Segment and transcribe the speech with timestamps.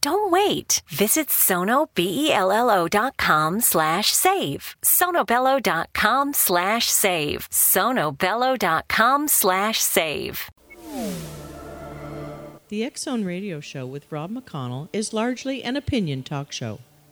[0.00, 0.82] Don't wait.
[0.88, 4.76] Visit sonobello.com slash save.
[4.82, 7.48] sonobello.com slash save.
[7.50, 10.50] sonobello.com slash save.
[12.68, 16.78] The X Zone Radio Show with Rob McConnell is largely an opinion talk show.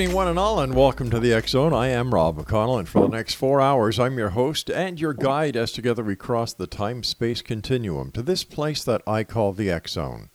[0.00, 1.74] Evening, one and all, and welcome to the X Zone.
[1.74, 5.12] I am Rob McConnell, and for the next four hours, I'm your host and your
[5.12, 9.52] guide as together we cross the time space continuum to this place that I call
[9.52, 10.30] the X Zone.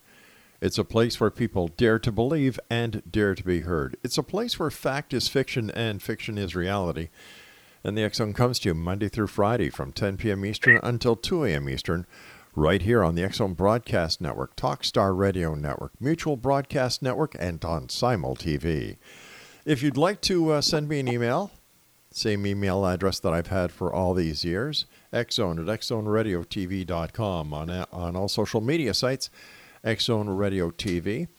[0.62, 3.98] It's a place where people dare to believe and dare to be heard.
[4.04, 7.10] It's a place where fact is fiction and fiction is reality.
[7.84, 10.46] And the X Zone comes to you Monday through Friday from 10 p.m.
[10.46, 11.68] Eastern until 2 a.m.
[11.68, 12.06] Eastern,
[12.56, 17.90] right here on the Zone Broadcast Network, Talkstar Radio Network, Mutual Broadcast Network, and on
[17.90, 18.98] Simul TV.
[19.66, 21.50] If you'd like to uh, send me an email,
[22.12, 28.16] same email address that I've had for all these years, xzone at xzoneradiotv.com on, on
[28.16, 29.32] all social media sites,
[29.84, 31.30] Xzone Radio TV.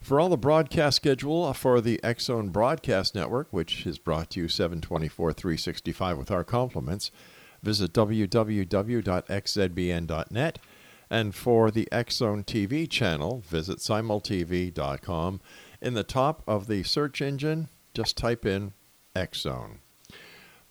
[0.00, 4.48] For all the broadcast schedule for the Xzone Broadcast Network, which is brought to you
[4.48, 7.10] 724 365 with our compliments,
[7.62, 8.98] visit www.xzbn.net.
[11.10, 15.40] And for the Xzone TV channel, visit simultv.com.
[15.80, 18.72] In the top of the search engine, just type in
[19.14, 19.78] X Zone.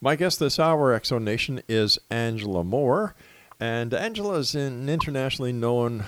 [0.00, 3.14] My guest this hour, Zone Nation, is Angela Moore.
[3.58, 6.04] And Angela is an internationally known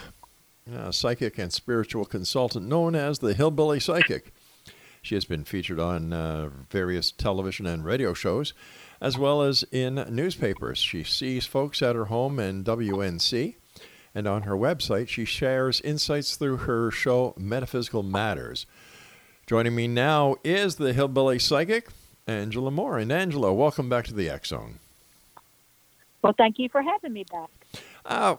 [0.72, 4.32] uh, psychic and spiritual consultant known as the Hillbilly Psychic.
[5.00, 8.52] She has been featured on uh, various television and radio shows,
[9.00, 10.78] as well as in newspapers.
[10.78, 13.54] She sees folks at her home in WNC,
[14.14, 18.66] and on her website, she shares insights through her show Metaphysical Matters.
[19.48, 21.88] Joining me now is the Hillbilly Psychic,
[22.26, 22.98] Angela Moore.
[22.98, 24.78] And Angela, welcome back to the X Zone.
[26.20, 27.48] Well, thank you for having me back.
[28.04, 28.36] Uh,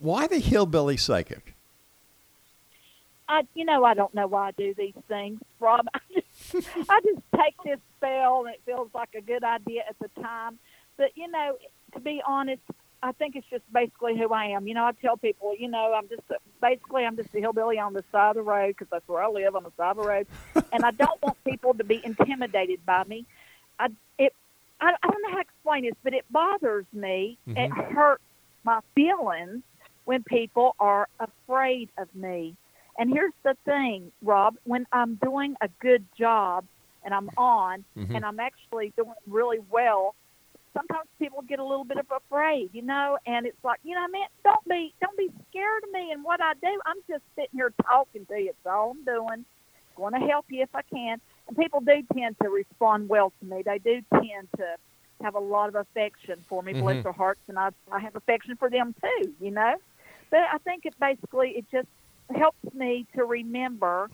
[0.00, 1.54] why the Hillbilly Psychic?
[3.28, 5.86] I, you know, I don't know why I do these things, Rob.
[5.94, 9.96] I just, I just take this spell, and it feels like a good idea at
[10.00, 10.58] the time.
[10.96, 11.56] But you know,
[11.94, 12.62] to be honest,
[13.02, 14.68] I think it's just basically who I am.
[14.68, 16.22] You know, I tell people, you know, I'm just
[16.60, 19.28] basically I'm just a hillbilly on the side of the road because that's where I
[19.28, 20.26] live on the side of the road,
[20.72, 23.26] and I don't want people to be intimidated by me.
[23.78, 23.88] I
[24.18, 24.32] it
[24.80, 27.38] I, I don't know how to explain this, but it bothers me.
[27.46, 28.22] It hurts
[28.64, 29.62] my feelings
[30.04, 32.56] when people are afraid of me.
[32.98, 36.64] And here's the thing, Rob, when I'm doing a good job
[37.04, 38.14] and I'm on Mhm.
[38.16, 40.14] and I'm actually doing really well,
[40.76, 44.06] sometimes people get a little bit of afraid, you know, and it's like, you know,
[44.08, 46.80] man, don't be don't be scared of me and what I do.
[46.86, 48.50] I'm just sitting here talking to you.
[48.50, 49.44] It's all I'm doing.
[49.96, 51.20] Want to help you if I can.
[51.48, 53.62] And people do tend to respond well to me.
[53.64, 54.76] They do tend to
[55.22, 57.02] have a lot of affection for me, bless Mhm.
[57.04, 59.74] their hearts, and I I have affection for them too, you know.
[60.30, 61.88] But I think it basically it just
[62.34, 64.10] helps me to remember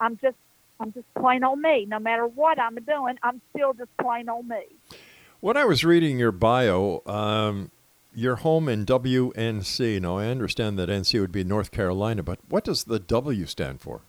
[0.00, 0.36] I'm just
[0.80, 1.84] I'm just plain old me.
[1.86, 4.64] No matter what I'm doing, I'm still just plain old me.
[5.40, 7.70] When I was reading your bio, um,
[8.14, 10.00] your home in WNC.
[10.00, 13.80] Now I understand that NC would be North Carolina, but what does the W stand
[13.80, 14.00] for?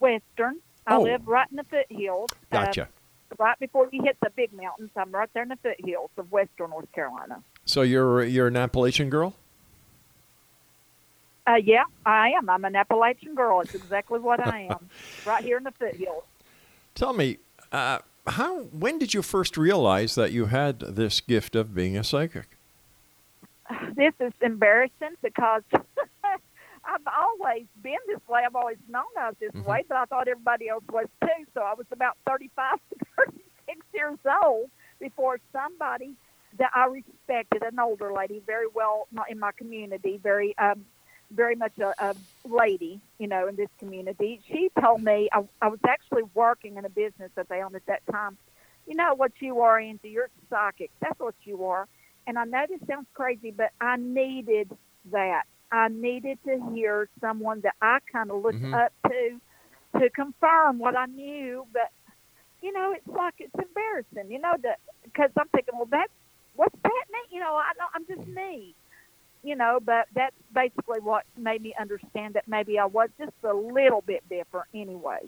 [0.00, 0.56] Western.
[0.86, 1.02] I Oh.
[1.02, 2.30] live right in the foothills.
[2.52, 2.88] uh, Gotcha.
[3.38, 6.70] right before you hit the big mountains, I'm right there in the foothills of Western
[6.70, 7.42] North Carolina.
[7.64, 9.34] So you're you're an Appalachian girl.
[11.48, 12.50] Uh, yeah, I am.
[12.50, 13.60] I'm an Appalachian girl.
[13.60, 14.90] It's exactly what I am.
[15.26, 16.24] right here in the foothills.
[16.96, 17.38] Tell me,
[17.72, 22.04] uh, how when did you first realize that you had this gift of being a
[22.04, 22.56] psychic?
[23.94, 28.42] This is embarrassing because I've always been this way.
[28.46, 29.64] I've always known I was this Mhm.
[29.66, 31.44] way, but I thought everybody else was too.
[31.54, 34.70] So I was about 35 to 36 years old
[35.00, 36.14] before somebody
[36.58, 40.86] that I respected, an older lady, very well in my community, very um,
[41.32, 42.14] very much a, a
[42.44, 44.40] lady, you know, in this community.
[44.50, 47.86] She told me I, I was actually working in a business that they owned at
[47.86, 48.38] that time.
[48.86, 50.08] You know what you are into?
[50.08, 50.90] You're psychic.
[51.00, 51.86] That's what you are.
[52.26, 54.70] And I know this sounds crazy, but I needed
[55.10, 55.42] that.
[55.72, 58.72] I needed to hear someone that I kind of looked Mhm.
[58.72, 59.40] up to
[59.98, 61.66] to confirm what I knew.
[61.72, 61.90] But
[62.62, 66.12] you know, it's like it's embarrassing, you know, that because I'm thinking, well, that's
[66.54, 67.28] what's that mean?
[67.30, 68.74] You know, I don't, I'm just me,
[69.46, 69.78] you know.
[69.82, 74.22] But that's basically what made me understand that maybe I was just a little bit
[74.28, 75.20] different, anyway.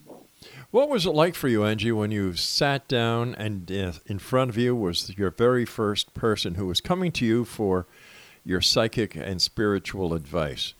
[0.71, 4.51] What was it like for you, Angie, when you sat down and uh, in front
[4.51, 7.87] of you was your very first person who was coming to you for
[8.45, 10.75] your psychic and spiritual advice?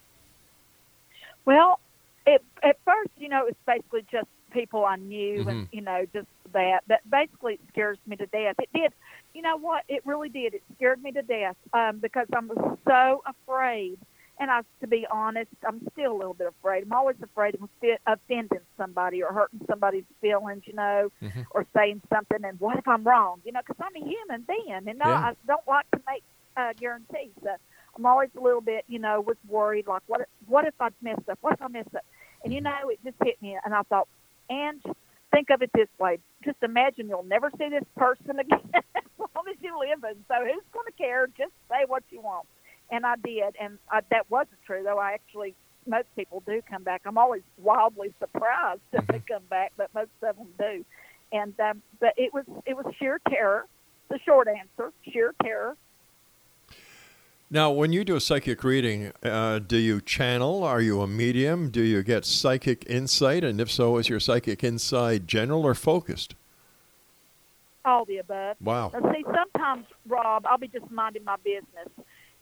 [1.45, 1.81] Well,
[2.27, 5.69] it, at first, you know, it was basically just people I knew and, Mhm.
[5.73, 6.81] you know, just that.
[6.87, 8.57] But basically, it scares me to death.
[8.59, 8.93] It did.
[9.39, 9.85] You know what?
[9.89, 10.55] It really did.
[10.55, 13.97] It scared me to death um, because I was so afraid.
[14.41, 16.83] And I, to be honest, I'm still a little bit afraid.
[16.83, 17.69] I'm always afraid of
[18.09, 21.47] offending somebody or hurting somebody's feelings, you know, Mhm.
[21.53, 22.45] or saying something.
[22.45, 23.41] And what if I'm wrong?
[23.45, 24.89] You know, because I'm a human being.
[24.89, 25.29] And no, Yeah.
[25.29, 26.25] I don't like to make
[26.57, 27.31] uh, guarantees.
[27.41, 27.55] So
[27.97, 29.87] I'm always a little bit, you know, was worried.
[29.87, 30.29] Like, what?
[30.49, 31.39] What if I mess up?
[31.43, 32.05] What if I mess up?
[32.43, 34.09] And you know, it just hit me, and I thought,
[34.51, 34.83] and
[35.33, 39.45] think of it this way: just imagine you'll never see this person again as long
[39.51, 41.27] as you live, and so who's going to care?
[41.37, 42.47] Just say what you want.
[42.91, 44.99] And I did, and I, that wasn't true though.
[44.99, 45.55] I actually,
[45.87, 47.03] most people do come back.
[47.05, 50.85] I'm always wildly surprised if they come back, but most of them do.
[51.33, 53.67] And um, but it was it was sheer terror.
[54.09, 55.77] The short answer: sheer terror.
[57.51, 60.63] Now, when you do a psychic reading, uh, do you channel?
[60.65, 61.71] Are you a medium?
[61.71, 63.43] Do you get psychic insight?
[63.43, 66.35] And if so, is your psychic insight general or focused?
[67.85, 68.55] all the above.
[68.61, 68.91] Wow.
[68.93, 71.89] Now, see, sometimes, Rob, I'll be just minding my business,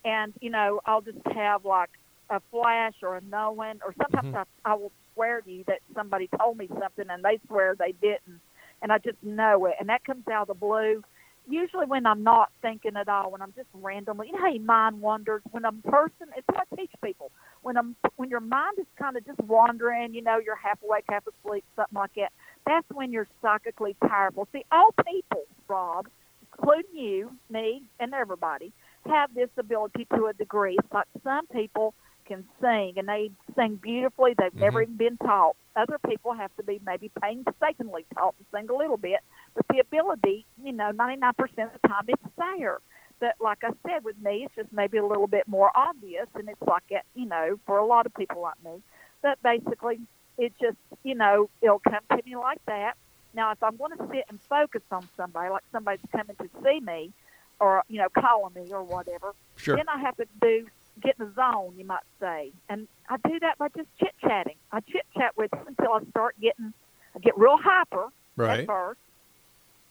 [0.03, 1.91] and you know, I'll just have like
[2.29, 4.45] a flash or a knowing, or sometimes Mhm.
[4.65, 7.93] I, I will swear to you that somebody told me something and they swear they
[7.93, 8.41] didn't,
[8.81, 11.01] and I just know it, and that comes out of the blue.
[11.49, 14.99] Usually, when I'm not thinking at all, when I'm just randomly, you know, your mind
[14.99, 15.41] wanders.
[15.51, 17.31] When a person, it's what I teach people.
[17.61, 21.05] When I'm, when your mind is kind of just wandering, you know, you're half awake,
[21.09, 22.31] half asleep, something like that.
[22.65, 24.47] That's when you're psychically powerful.
[24.51, 26.07] See, all people, Rob,
[26.51, 28.73] including you, me, and everybody,
[29.05, 30.75] have this ability to a degree.
[30.77, 31.93] It's like some people
[32.27, 34.33] can sing and they sing beautifully.
[34.37, 34.93] They've never mm-hmm.
[34.93, 35.55] even been taught.
[35.75, 39.21] Other people have to be maybe painstakingly taught to sing a little bit.
[39.69, 42.79] The ability, you know, 99% of the time it's there.
[43.19, 46.47] But like I said, with me, it's just maybe a little bit more obvious, and
[46.49, 48.81] it's like that, you know, for a lot of people like me.
[49.23, 49.99] But basically,
[50.37, 52.93] it just, you know, it'll come to me like that.
[53.33, 56.79] Now, if I'm going to sit and focus on somebody, like somebody's coming to see
[56.79, 57.11] me,
[57.59, 59.75] or you know, calling me or whatever, Sure.
[59.77, 60.67] then I have to do
[61.01, 64.55] get in the zone, you might say, and I do that by just chit chatting.
[64.71, 66.73] I chit chat with them until I start getting,
[67.15, 68.61] I get real hyper Right.
[68.61, 68.99] at first,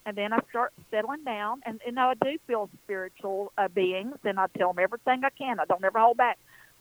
[0.07, 1.61] and then I start settling down.
[1.67, 5.31] And you know, I do feel spiritual uh, beings, and I tell them everything I
[5.31, 5.61] can.
[5.61, 6.39] I don't ever hold back.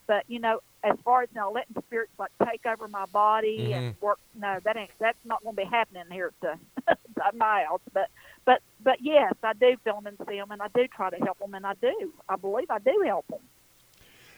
[0.07, 3.95] But you know, as far as now letting spirits like take over my body and
[3.99, 7.65] work, no, that ain't that's not going to be happening here at, the, at my
[7.67, 7.81] house.
[7.91, 8.09] But
[8.45, 11.17] but but yes, I do feel them and see them, and I do try to
[11.17, 12.13] help them, and I do.
[12.29, 13.39] I believe I do help them.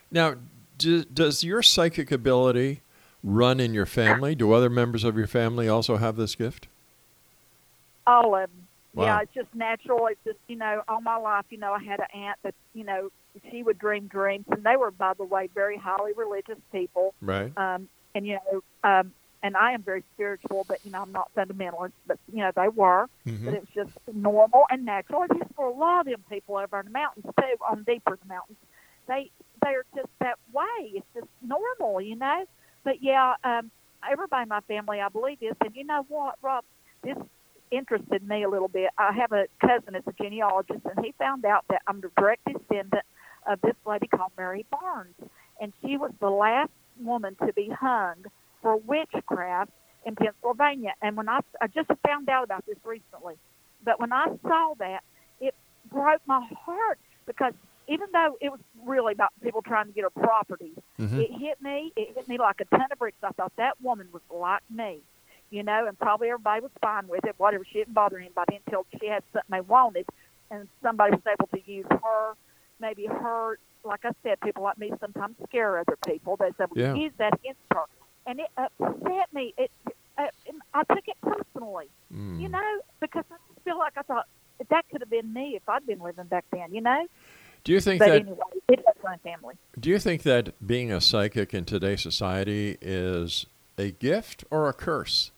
[0.10, 0.36] Now,
[0.78, 2.82] do, does your psychic ability
[3.22, 4.36] run in your family?
[4.36, 6.70] Do other members of your family also have this gift?
[8.06, 8.67] All of them.
[8.98, 9.06] Wow.
[9.06, 10.08] Yeah, it's just natural.
[10.08, 12.84] It's just you know, all my life, you know, I had an aunt that you
[12.84, 13.12] know
[13.52, 17.14] she would dream dreams, and they were, by the way, very highly religious people.
[17.22, 17.56] Right.
[17.58, 19.12] Um, and you know, um,
[19.44, 21.92] and I am very spiritual, but you know, I'm not fundamentalist.
[22.08, 23.08] But you know, they were.
[23.28, 23.46] Mhm.
[23.46, 25.22] But it was just normal and natural.
[25.22, 28.14] And just for a lot of them people over in the mountains too, on deeper
[28.14, 28.58] in the mountains,
[29.08, 29.30] they
[29.64, 30.92] they are just that way.
[30.96, 32.46] It's just normal, you know.
[32.84, 33.70] but yeah, um,
[34.10, 35.56] everybody in my family, I believe this.
[35.64, 36.64] And you know what, Rob?
[37.04, 37.18] This
[37.72, 38.90] interested me a little bit.
[38.98, 42.42] I have a cousin that's a genealogist, and he found out that I'm the direct
[42.46, 43.04] descendant
[43.46, 45.16] of this lady called Mary Barnes,
[45.62, 46.72] and she was the last
[47.02, 48.16] woman to be hung
[48.62, 49.72] for witchcraft
[50.06, 50.94] in Pennsylvania.
[51.02, 53.36] And when I, I just found out about this recently,
[53.84, 55.04] but when I saw that,
[55.40, 55.54] it
[55.92, 57.54] broke my heart because
[57.88, 61.20] even though it was really about people trying to get her property, Mhm.
[61.20, 61.94] it hit me.
[61.96, 63.18] It hit me like a ton of bricks.
[63.24, 65.00] I thought that woman was like me,
[65.50, 67.36] you know, and probably everybody was fine with it.
[67.38, 70.06] Whatever, she didn't bother anybody until she had something they wanted,
[70.52, 72.34] and somebody was able to use her,
[72.80, 73.60] maybe her.
[73.84, 76.36] Like I said, people like me sometimes scare other people.
[76.36, 76.96] They said, well, Yeah.
[76.96, 77.84] use that against her,
[78.26, 79.54] and it upset me.
[79.58, 79.72] It,
[80.18, 80.28] uh,
[80.74, 82.40] I took it personally Mm.
[82.42, 84.26] you know, because I feel like I thought
[84.70, 87.06] that could have been me if I'd been living back then, you know.
[87.64, 89.56] Do you think But that anyway, it was my family.
[89.80, 93.46] Do you think that being a psychic in today's society is
[93.78, 95.32] a gift or a curse?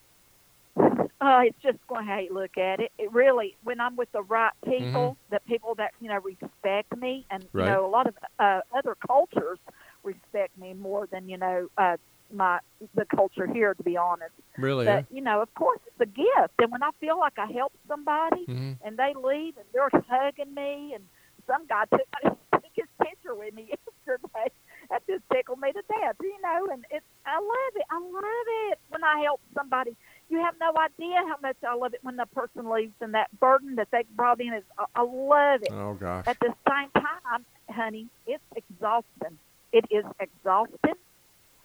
[1.21, 2.91] Uh, it's just going how you look at it.
[2.97, 7.25] It really, when I'm with the right people, the people that you know respect me,
[7.29, 7.65] and Right.
[7.65, 9.59] you know, a lot of uh, other cultures
[10.03, 11.97] respect me more than you know uh,
[12.33, 12.59] my
[12.95, 13.73] the culture here.
[13.73, 14.85] To be honest, Really?
[14.85, 16.53] but you know, of course, it's a gift.
[16.59, 18.77] And when I feel like I helped somebody, Mhm.
[18.85, 21.03] and they leave and they're hugging me, and
[21.47, 22.07] some guy took,
[22.53, 23.71] took his picture with me
[24.07, 24.51] yesterday.
[24.89, 26.67] That just tickled me to death, you know.
[26.71, 27.85] And it's I love it.
[27.91, 29.97] I love it when I help somebody.
[30.29, 33.27] You have no idea how much I love it when the person leaves and that
[33.39, 34.63] burden that they brought in is.
[34.95, 35.71] I, love it.
[35.71, 36.25] Oh gosh.
[36.27, 39.39] At the same time, honey, it's exhausting.
[39.71, 40.95] It is exhausting,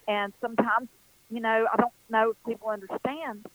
[0.09, 0.89] and sometimes,
[1.31, 3.47] you know, I don't know if people understand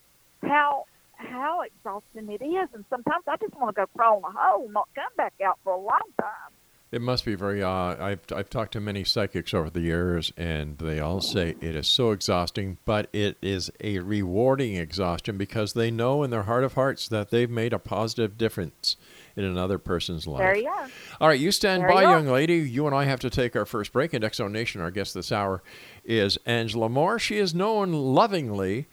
[0.44, 0.86] how
[1.16, 2.70] how exhausting it is.
[2.74, 5.34] And sometimes I just want to go crawl in a hole and not come back
[5.44, 6.51] out for a long time.
[6.91, 7.62] It must be very.
[7.62, 11.75] Uh, I've I've talked to many psychics over the years, and they all say it
[11.75, 16.63] is so exhausting, but it is a rewarding exhaustion because they know in their heart
[16.63, 18.96] of hearts that they've made a positive difference
[19.36, 20.39] in another person's life.
[20.39, 20.88] There you are.
[21.22, 22.55] All right, you stand There by, you young lady.
[22.55, 24.13] You and I have to take our first break.
[24.13, 25.62] And X Zone Nation, our guest this hour
[26.03, 27.19] is Angela Moore.
[27.19, 28.88] She is known lovingly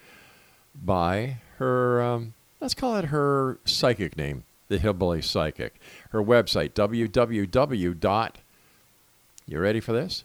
[0.74, 5.80] by her, um, let's call it her psychic name, the Hillbilly Psychic.
[6.10, 8.30] Her website, www.
[9.48, 10.24] You ready for this?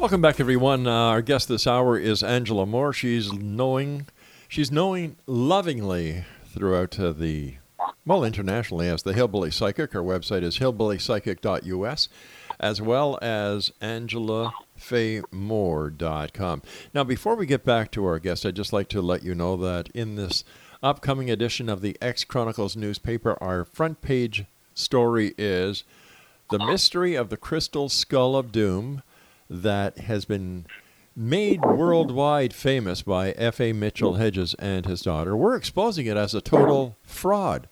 [0.00, 0.86] Welcome back, everyone.
[0.86, 2.94] Uh, our guest this hour is Angela Moore.
[2.94, 4.06] She's knowing,
[4.48, 7.56] she's knowing lovingly throughout uh, the,
[8.06, 9.92] well, internationally as the Hillbilly Psychic.
[9.92, 12.08] Her website is hillbillypsychic.us,
[12.58, 16.62] as well as angelafaymoore.com.
[16.94, 19.58] Now, before we get back to our guest, I'd just like to let you know
[19.58, 20.44] that in this
[20.82, 25.84] upcoming edition of the X Chronicles newspaper, our front page story is
[26.48, 29.02] the mystery of the crystal skull of doom
[29.50, 30.64] that has been
[31.16, 33.72] made worldwide famous by F.A.
[33.72, 35.36] Mitchell Hedges and his daughter.
[35.36, 37.68] We're exposing it as a total fraud,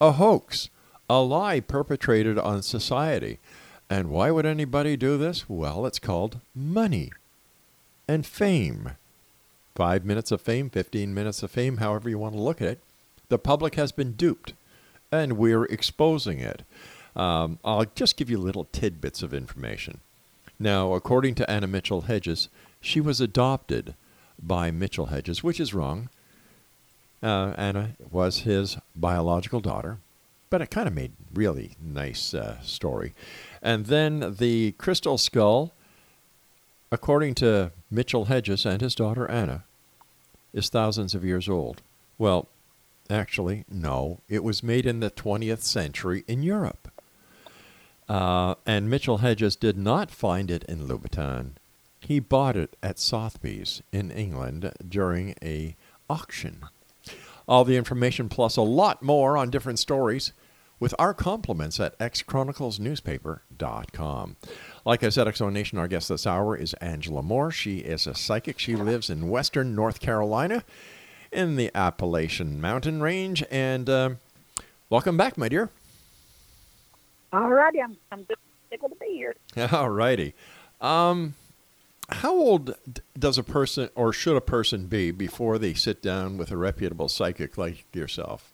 [0.00, 0.68] a hoax,
[1.08, 3.38] a lie perpetrated on society.
[3.88, 5.48] And why would anybody do this?
[5.48, 7.12] Well, it's called money
[8.08, 8.92] and fame.
[9.74, 12.80] Five minutes of fame, 15 minutes of fame, however you want to look at it.
[13.28, 14.52] The public has been duped,
[15.10, 16.62] and we're exposing it.
[17.14, 20.00] Um, I'll just give you little tidbits of information.
[20.62, 22.48] Now, according to Anna Mitchell Hedges,
[22.80, 23.96] she was adopted
[24.40, 26.08] by Mitchell Hedges, which is wrong.
[27.20, 29.98] Uh, Anna was his biological daughter,
[30.50, 33.12] but it kind of made really nice uh, story.
[33.60, 35.72] And then the crystal skull,
[36.92, 39.64] according to Mitchell Hedges and his daughter Anna,
[40.52, 41.82] is thousands of years old.
[42.18, 42.46] Well,
[43.10, 44.20] actually, no.
[44.28, 46.91] It was made in the 20th century in Europe.
[48.12, 51.52] Uh, and Mitchell Hedges did not find it in Lubaantun.
[51.98, 55.76] He bought it at Sotheby's in England during a
[56.10, 56.60] auction.
[57.48, 60.34] All the information plus a lot more on different stories
[60.78, 64.36] with our compliments at xchroniclesnewspaper.com.
[64.84, 67.50] Like I said, X Zone Nation, our guest this hour is Angela Moore.
[67.50, 68.58] She is a psychic.
[68.58, 70.64] She lives in western North Carolina
[71.32, 73.42] in the Appalachian Mountain Range.
[73.50, 74.10] And uh,
[74.90, 75.70] welcome back, my dear.
[77.32, 79.34] All righty, I'm, I'm just tickled to be here.
[79.72, 80.34] All righty.
[80.80, 81.34] Um,
[82.08, 82.74] how old
[83.18, 87.08] does a person or should a person be before they sit down with a reputable
[87.08, 88.52] psychic like yourself?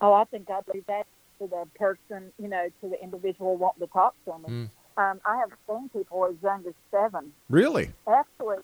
[0.00, 1.06] Oh, I think I'd leave that
[1.38, 4.44] to the person, you know, to the individual wanting to talk to me.
[4.48, 4.70] Mm.
[4.98, 7.32] Um, I have seen people as young as seven.
[7.48, 7.90] Really?
[8.06, 8.58] Actually,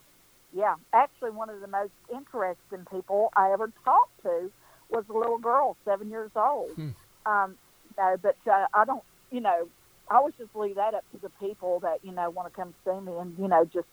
[0.55, 0.75] yeah.
[0.93, 4.51] Actually, one of the most interesting people I ever talked to
[4.91, 6.71] was a little girl, seven years old.
[6.73, 6.89] Hmm.
[7.25, 7.57] Um,
[7.97, 9.69] no, but uh, I don't, you know,
[10.09, 12.75] I always just leave that up to the people that you know want to come
[12.85, 13.87] see me, and you know, just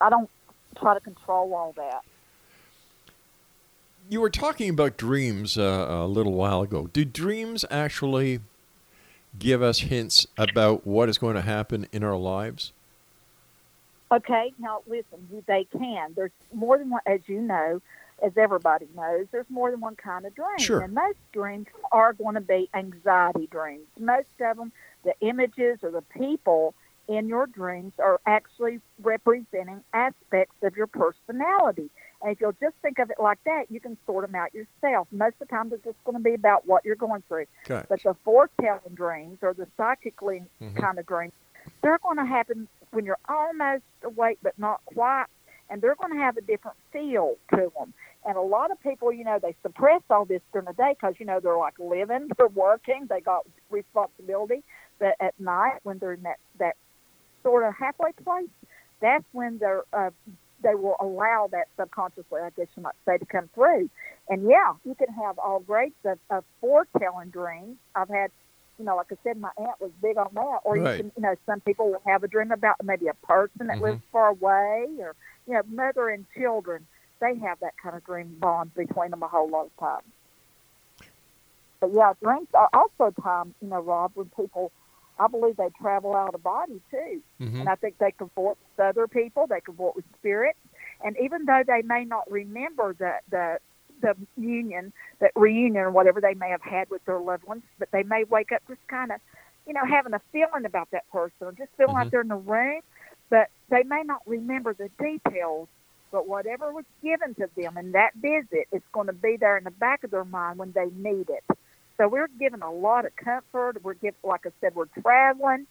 [0.00, 0.30] I don't
[0.80, 2.02] try to control all that.
[4.10, 6.88] You were talking about dreams uh, a little while ago.
[6.92, 8.40] Do dreams actually
[9.38, 12.72] give us hints about what is going to happen in our lives?
[14.10, 16.14] Okay, now listen, they can.
[16.16, 17.82] There's more than one, as you know,
[18.22, 20.58] as everybody knows, there's more than one kind of dream.
[20.58, 20.80] Sure.
[20.80, 23.86] And most dreams are going to be anxiety dreams.
[23.98, 24.72] Most of them,
[25.04, 26.74] the images or the people
[27.06, 31.90] in your dreams are actually representing aspects of your personality.
[32.20, 35.08] And if you'll just think of it like that, you can sort them out yourself.
[35.12, 37.46] Most of the time, they're just going to be about what you're going through.
[37.66, 37.86] Gotcha.
[37.88, 40.76] But the foretelling dreams or the psychically Mhm.
[40.76, 41.32] kind of dreams,
[41.82, 45.26] they're going to happen when you're almost awake but not quite,
[45.70, 47.92] and they're going to have a different feel to them.
[48.24, 51.14] And a lot of people, you know, they suppress all this during the day because,
[51.18, 54.62] you know, they're like living, they're working, they got responsibility.
[54.98, 56.76] But at night, when they're in that, that
[57.42, 58.48] sort of halfway place,
[59.00, 60.10] that's when they're, uh,
[60.62, 63.88] they will allow that subconsciously, I guess you might say, to come through.
[64.28, 67.76] And yeah, you can have all grades of, of foretelling dreams.
[67.94, 68.30] I've had,
[68.78, 70.60] you know, like I said, my aunt was big on that.
[70.64, 70.96] Or Right.
[70.96, 73.78] you can, you know, some people will have a dream about maybe a person that
[73.78, 73.82] Mhm.
[73.82, 75.14] lives far away, or
[75.46, 76.86] you know, mother and children.
[77.20, 80.06] They have that kind of dream bond between them a whole lot of times.
[81.80, 84.72] But yeah, dreams are also time, you know, Rob, when people,
[85.18, 87.22] I believe they travel out of body too.
[87.40, 87.60] Mhm.
[87.60, 90.58] And I think they can work with other people, they can work with spirits.
[91.04, 93.58] And even though they may not remember the, the,
[94.00, 97.90] the union, that reunion or whatever they may have had with their loved ones, but
[97.90, 99.20] they may wake up just kind of,
[99.66, 101.98] you know, having a feeling about that person just feeling Mhm.
[101.98, 102.80] like they're in the room,
[103.30, 105.68] but they may not remember the details.
[106.10, 109.64] But whatever was given to them in that visit, it's going to be there in
[109.64, 111.44] the back of their mind when they need it.
[111.98, 113.82] So we're given a lot of comfort.
[113.82, 115.66] We're given, like I said, we're traveling.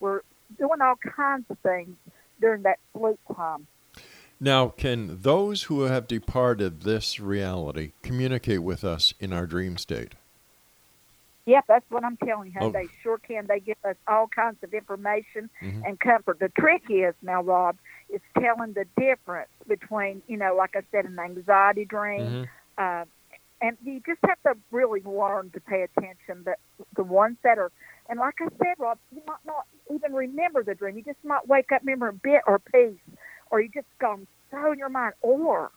[0.00, 0.22] We're
[0.58, 1.96] doing all kinds of things
[2.40, 3.66] during that sleep time.
[4.42, 10.16] Now, can those who have departed this reality communicate with us in our dream state?
[11.46, 12.58] Yep, that's what I'm telling you.
[12.60, 12.72] Oh.
[12.72, 13.46] They sure can.
[13.46, 15.86] They give us all kinds of information Mhm.
[15.86, 16.40] and comfort.
[16.40, 17.76] The trick is now, Rob,
[18.08, 22.48] is telling the difference between, you know, like I said, an anxiety dream.
[22.76, 23.04] Uh,
[23.60, 26.42] and you just have to really learn to pay attention.
[26.42, 26.58] But
[26.96, 27.70] the ones that are,
[28.08, 30.96] and like I said, Rob, you might not even remember the dream.
[30.96, 32.98] You just might wake up, remember a bit or a piece,
[33.52, 35.14] or you just gone so in your mind.
[35.22, 35.70] Or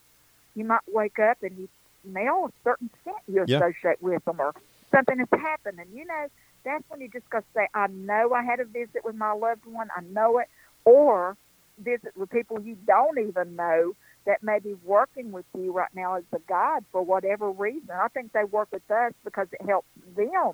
[0.55, 1.69] you might wake up and you
[2.03, 3.57] smell a certain scent you Yeah.
[3.57, 4.53] associate with them, or
[4.91, 6.27] something has happened, and you know
[6.63, 9.33] that's when you just got to say, "I know I had a visit with my
[9.33, 9.89] loved one.
[9.95, 10.47] I know it,"
[10.85, 11.37] or
[11.77, 13.93] visit with people you don't even know
[14.25, 17.91] that may be working with you right now as a guide for whatever reason.
[17.91, 20.53] I think they work with us because it helps them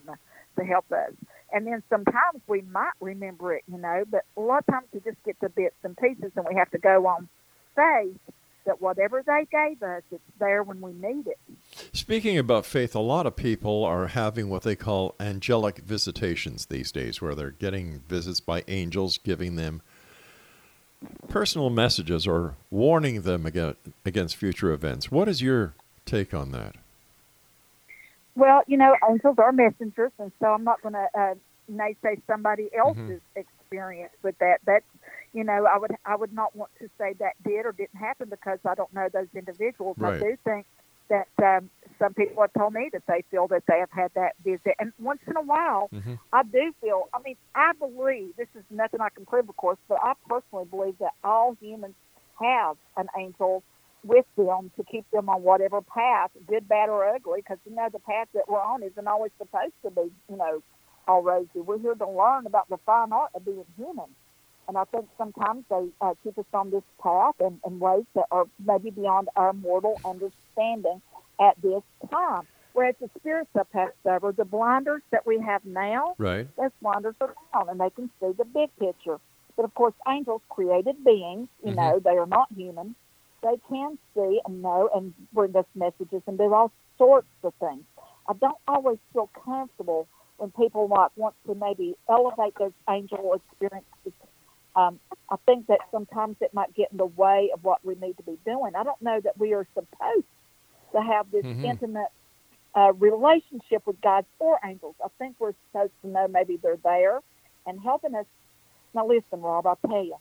[0.58, 1.14] to help us.
[1.54, 5.02] And then sometimes we might remember it, you know, but a lot of times we
[5.02, 7.28] just get the bits and pieces and we have to go on
[7.76, 8.18] faith
[8.66, 11.40] that whatever they gave us, it's there when we need it.
[11.94, 16.92] Speaking about faith, a lot of people are having what they call angelic visitations these
[16.92, 19.82] days, where they're getting visits by angels, giving them
[21.28, 23.48] personal messages or warning them
[24.06, 25.10] against future events.
[25.10, 25.74] What is your
[26.06, 26.76] take on that?
[28.36, 31.34] Well, you know, angels are messengers, and so I'm not going to uh,
[31.72, 33.40] naysay somebody else's mm-hmm.
[33.40, 34.60] experience with that.
[34.66, 34.86] That's,
[35.34, 38.30] you know, I would I would not want to say that did or didn't happen
[38.30, 39.98] because I don't know those individuals.
[40.00, 40.16] Right.
[40.16, 40.66] I do think
[41.10, 44.34] that um, some people have told me that they feel that they have had that
[44.46, 46.14] visit, and once in a while, mm-hmm.
[46.32, 47.10] I do feel.
[47.14, 50.66] I mean, I believe this is nothing I can prove, of course, but I personally
[50.66, 51.96] believe that all humans
[52.40, 53.64] have an angel
[54.04, 57.88] with them to keep them on whatever path, good, bad, or ugly, because you know
[57.92, 60.62] the path that we're on isn't always supposed to be, you know,
[61.08, 61.48] all rosy.
[61.56, 64.16] We're here to learn about the fine art of being human.
[64.68, 68.26] And I think sometimes they uh, keep us on this path in, in ways that
[68.32, 71.02] are maybe beyond our mortal understanding
[71.40, 72.48] at this time.
[72.74, 76.48] Whereas the spirits have passed over, the blinders that we have now, right.
[76.58, 79.20] those blinders are gone, and they can see the big picture.
[79.58, 81.76] But of course, angels, created beings, you Mhm.
[81.76, 82.96] know, they are not human.
[83.44, 87.84] They can see and know and bring us messages and do all sorts of things.
[88.30, 94.14] I don't always feel comfortable when people like want to maybe elevate those angel experiences.
[94.76, 95.00] Um,
[95.30, 98.24] I think that sometimes it might get in the way of what we need to
[98.24, 98.74] be doing.
[98.76, 100.26] I don't know that we are supposed
[100.94, 101.64] to have this Mhm.
[101.66, 102.08] intimate
[102.76, 104.96] uh, relationship with God or angels.
[105.04, 107.22] I think we're supposed to know maybe they're there
[107.66, 108.26] and helping us.
[108.94, 110.16] Now, listen, Rob, I'll tell you.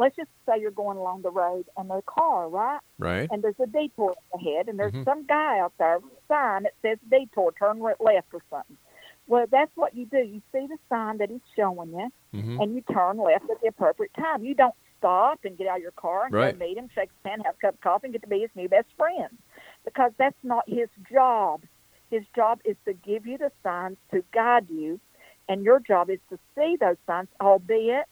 [0.00, 2.80] Let's just say you're going along the road and there's a car, right?
[2.98, 3.28] Right.
[3.30, 5.04] And there's a detour ahead, and there's Mhm.
[5.04, 8.78] some guy out there with a sign that says detour, turn left or something.
[9.26, 10.16] Well, that's what you do.
[10.16, 12.62] You see the sign that he's showing you, Mhm.
[12.62, 14.42] and you turn left at the appropriate time.
[14.42, 16.58] You don't stop and get out of your car and Right.
[16.58, 18.40] go meet him, shake his hand, have a cup of coffee, and get to be
[18.40, 19.36] his new best friend.
[19.84, 21.62] Because that's not his job.
[22.08, 24.98] His job is to give you the signs to guide you,
[25.46, 28.08] and your job is to see those signs, albeit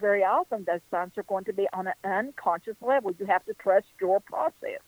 [0.00, 3.12] very often those signs are going to be on an unconscious level.
[3.18, 4.80] You have to trust your process.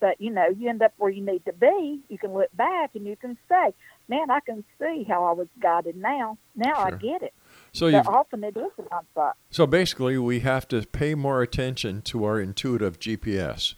[0.00, 2.00] But you know, you end up where you need to be.
[2.08, 3.74] You can look back and you can say,
[4.08, 6.38] "Man, I can see how I was guided now.
[6.54, 7.34] Now I get it."
[7.72, 9.34] So often it is an onset.
[9.50, 13.74] So basically, we have to pay more attention to our intuitive GPS.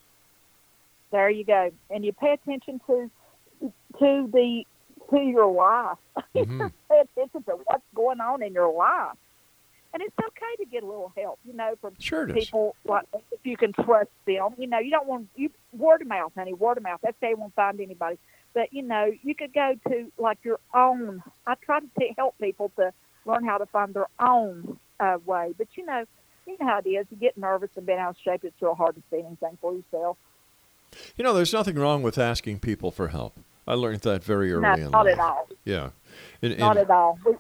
[1.11, 3.11] There you go, and you pay attention to
[3.99, 4.67] to the
[5.11, 5.99] to your life.
[6.37, 6.73] Mhm.
[6.89, 9.17] pay attention to what's going on in your life,
[9.93, 11.39] and it's okay to get a little help.
[11.45, 14.55] You know, from Sure people like if you can trust them.
[14.59, 17.01] You know, you don't want you word of mouth, honey, word of mouth.
[17.03, 18.19] That's you won't find anybody.
[18.55, 21.23] But you know, you could go to like your own.
[21.47, 22.93] I try to t- help people to
[23.27, 25.55] learn how to find their own uh, way.
[25.57, 26.05] But you know,
[26.47, 27.07] you know how it is.
[27.11, 28.45] You get nervous and bent out of shape.
[28.45, 30.17] It's real hard to see anything for yourself.
[31.17, 33.39] You know, there's nothing wrong with asking people for help.
[33.69, 35.15] I learned that very early No, in not life.
[35.15, 35.49] at all.
[35.65, 35.91] Yeah.
[36.43, 37.19] In- Not at all.
[37.25, 37.35] We,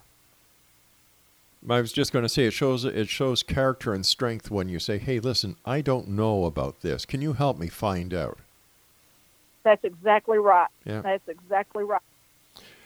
[1.69, 4.79] I was just going to say it shows it shows character and strength when you
[4.79, 7.05] say, "Hey, listen, I don't know about this.
[7.05, 8.39] Can you help me find out?"
[9.63, 10.69] That's exactly right.
[10.85, 11.03] Yeah.
[11.03, 12.01] That's exactly right.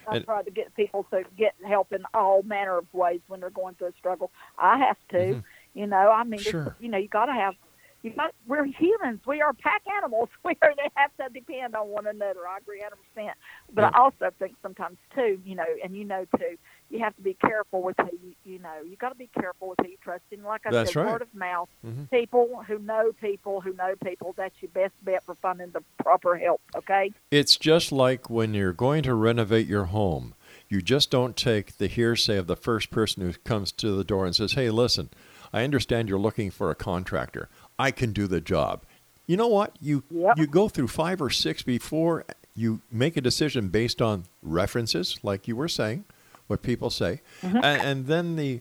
[0.08, 3.40] I And- try to get people to get help in all manner of ways when
[3.40, 4.30] they're going through a struggle.
[4.58, 5.44] I have to, Mhm.
[5.74, 6.10] you know.
[6.10, 6.76] I mean, Sure.
[6.80, 7.54] you know, you got to have.
[8.02, 8.34] You got.
[8.46, 9.20] We're humans.
[9.24, 10.28] We are pack animals.
[10.44, 10.74] We are.
[10.74, 12.46] They have to depend on one another.
[12.46, 13.38] I agree, hundred percent.
[13.72, 13.90] But Yeah.
[13.94, 16.58] I also think sometimes too, you know, and you know too,
[16.94, 18.34] you have to be careful with who you.
[18.44, 20.22] You know, you got to be careful with who you trust.
[20.30, 21.12] And like I That's said, right.
[21.12, 21.68] word of mouth.
[21.84, 22.08] Mhm.
[22.10, 24.32] People who know people who know people.
[24.36, 26.60] That's your best bet for finding the proper help.
[26.76, 27.12] Okay.
[27.30, 30.34] It's just like when you're going to renovate your home.
[30.68, 34.24] You just don't take the hearsay of the first person who comes to the door
[34.24, 35.10] and says, "Hey, listen,
[35.52, 37.48] I understand you're looking for a contractor.
[37.78, 38.84] I can do the job."
[39.26, 39.76] You know what?
[39.80, 40.38] You Yep.
[40.38, 45.48] you go through 5 or 6 before you make a decision based on references like
[45.48, 46.04] you were saying,
[46.46, 47.56] what people say, Mm-hmm.
[47.56, 48.60] and, and then the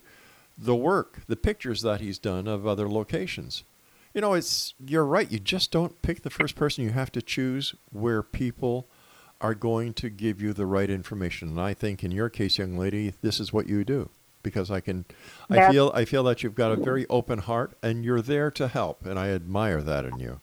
[0.58, 3.64] the work, the pictures that he's done of other locations.
[4.14, 5.32] You know, it's you're right.
[5.32, 6.84] You just don't pick the first person.
[6.84, 8.88] You have to choose where people
[9.42, 11.50] are going to give you the right information.
[11.50, 14.10] And I think in your case, young lady, this is what you do
[14.44, 15.06] because I can
[15.50, 18.68] I feel I feel that you've got a very open heart and you're there to
[18.68, 20.40] help and I admire that in you.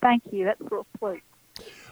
[0.00, 0.44] Thank you.
[0.44, 1.22] That's real sweet.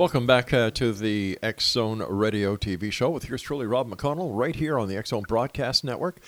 [0.00, 4.56] Welcome back uh, to the Zone Radio TV show with yours truly, Rob McConnell, right
[4.56, 6.20] here on the Zone Broadcast Network,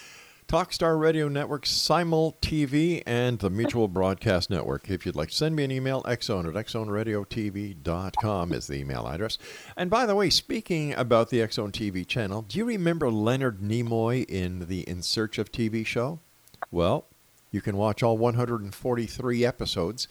[0.47, 4.91] Talkstar Radio Network, Simul TV, and the Mutual Broadcast Network.
[4.91, 9.39] If you'd like to send me an email, xzone at xzoneradiotv.com is the email address.
[9.75, 14.27] And by the way, speaking about the Zone TV channel, do you remember Leonard Nimoy
[14.29, 16.21] in the In Search of TV show?
[16.71, 17.07] Well,
[17.51, 20.09] you can watch all 143 episodes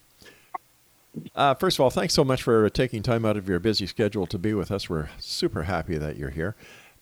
[1.36, 4.26] uh, first of all, thanks so much for taking time out of your busy schedule
[4.28, 4.90] to be with us.
[4.90, 6.56] We're super happy that you're here.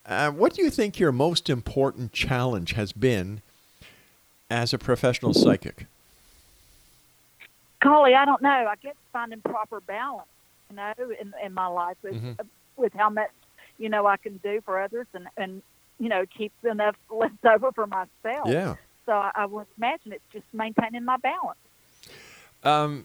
[0.06, 3.40] Uh, what do you think your most important challenge has been
[4.50, 5.86] as a professional psychic?
[7.80, 8.48] Golly, I don't know.
[8.48, 10.28] I guess finding proper balance,
[10.70, 12.38] you know, in, in my life with Mhm.
[12.76, 13.30] with how much
[13.78, 15.62] you know I can do for others and and
[15.98, 18.48] you know keep enough left over for myself.
[18.48, 18.76] Yeah.
[19.06, 21.58] So I, I would imagine it's just maintaining my balance.
[22.62, 23.04] Um,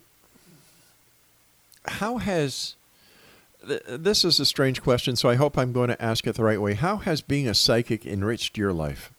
[1.88, 2.76] how has
[3.66, 6.44] th- this is a strange question, so I hope I'm going to ask it the
[6.44, 6.74] right way.
[6.74, 9.12] How has being a psychic enriched your life?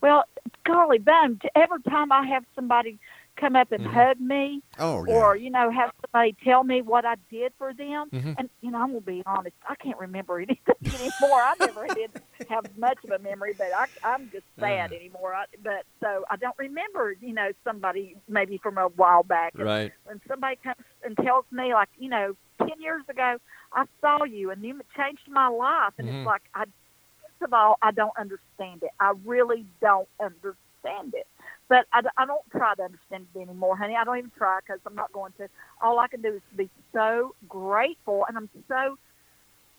[0.00, 0.24] Well,
[0.64, 1.40] golly, bum!
[1.54, 2.98] Every time I have somebody
[3.36, 3.92] come up and Mhm.
[3.92, 5.12] hug me, Oh, yeah.
[5.12, 8.34] or you know, have somebody tell me what I did for them, Mhm.
[8.38, 11.42] and you know, I'm gonna be honest, I can't remember anything anymore.
[11.42, 12.10] I never did
[12.48, 15.34] have much of a memory, but I, I'm just sad anymore.
[15.34, 19.54] I, but so I don't remember, you know, somebody maybe from a while back.
[19.54, 19.92] And Right.
[20.04, 23.36] When somebody comes and tells me, like, you know, ten years ago,
[23.72, 26.20] I saw you and you changed my life, and Mhm.
[26.20, 28.90] it's like I first of all, I don't understand it.
[29.00, 31.26] I really don't understand it.
[31.70, 33.96] But I don't try to understand it anymore, honey.
[33.96, 35.48] I don't even try because I'm not going to.
[35.82, 38.98] All I can do is be so grateful, and I'm so.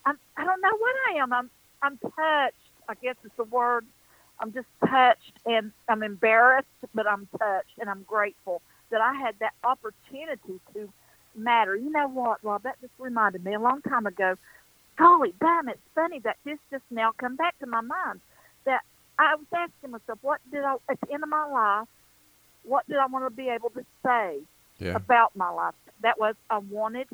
[0.05, 0.17] I'm.
[0.37, 1.33] I don't know what I am.
[1.33, 1.51] I'm.
[1.83, 2.57] I'm touched.
[2.89, 3.85] I guess is the word.
[4.39, 9.35] I'm just touched, and I'm embarrassed, but I'm touched, and I'm grateful that I had
[9.39, 10.89] that opportunity to
[11.35, 11.75] matter.
[11.75, 12.63] You know what, Rob?
[12.63, 14.35] That just reminded me a long time ago
[14.97, 18.21] golly, damn, it's funny that this just now come back to my mind.
[18.65, 18.81] That
[19.21, 21.87] I was asking myself, what did I at the end of my life?
[22.63, 24.39] What did I want to be able to say
[24.79, 24.95] Yeah.
[24.95, 25.75] about my life?
[26.01, 27.07] That was I wanted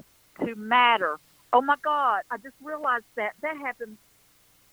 [0.43, 1.19] to matter.
[1.53, 2.21] Oh my God!
[2.31, 3.97] I just realized that that happened.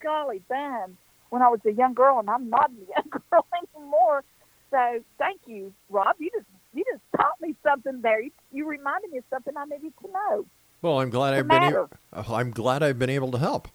[0.02, 0.96] Golly, damn!
[1.30, 4.24] When I was a young girl, and I'm not a young girl anymore.
[4.70, 6.16] So thank you, Rob.
[6.18, 8.20] You just you just taught me something there.
[8.20, 10.46] You, you reminded me of something I needed to know.
[10.82, 11.60] Well, I'm glad I've been.
[11.62, 11.88] matter.
[12.12, 13.68] A- I'm glad I've been able to help.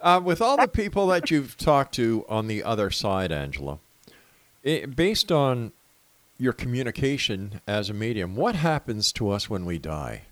[0.00, 3.78] Uh, with all the people that you've talked to on the other side, Angela,
[4.64, 5.72] i based on
[6.38, 10.22] your communication as a medium, what happens to us when we die?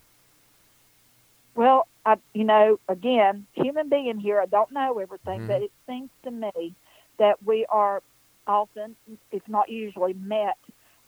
[1.55, 6.09] Well, I, you know, again, human being here, I don't know everything, but it seems
[6.25, 6.75] to me
[7.19, 8.03] that we are
[8.47, 8.97] often,
[9.33, 10.57] if not usually, met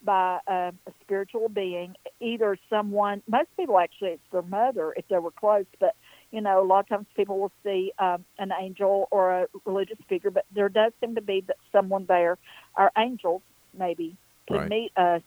[0.05, 5.19] by uh, a spiritual being, either someone, most people actually, it's their mother if they
[5.19, 5.95] were close, but,
[6.31, 9.99] you know, a lot of times people will see um, an angel or a religious
[10.09, 12.39] figure, but there does seem to be that someone there,
[12.77, 13.43] our angels
[13.77, 14.17] maybe,
[14.51, 14.61] to Right.
[14.61, 15.23] meet us,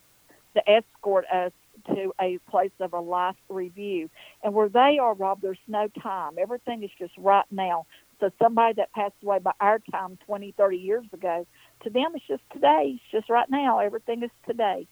[0.56, 1.52] to escort us
[1.88, 4.10] to a place of a life review.
[4.44, 6.34] And where they are, Rob, there's no time.
[6.40, 7.86] Everything is just right now.
[8.20, 11.46] So somebody that passed away by our time 20, 30 years ago,
[11.84, 12.94] to them it's just today.
[12.96, 13.80] It's just right now.
[13.80, 14.88] Everything is today.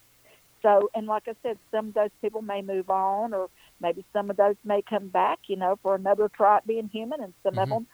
[0.62, 4.30] So, and like I said, some of those people may move on, or maybe some
[4.30, 7.58] of those may come back, you know, for another try at being human, and some
[7.58, 7.88] of them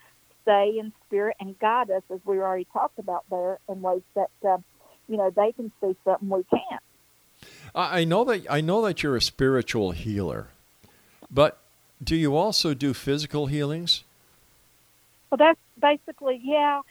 [0.43, 4.29] stay in spirit and guide us, as we already talked about there, in ways that,
[4.47, 4.57] uh,
[5.07, 6.83] you know, they can see something we can't.
[7.73, 10.49] I I know that I know that you're a spiritual healer,
[11.31, 11.59] but
[12.03, 14.03] do you also do physical healings?
[15.29, 16.81] Well, that's basically, yeah.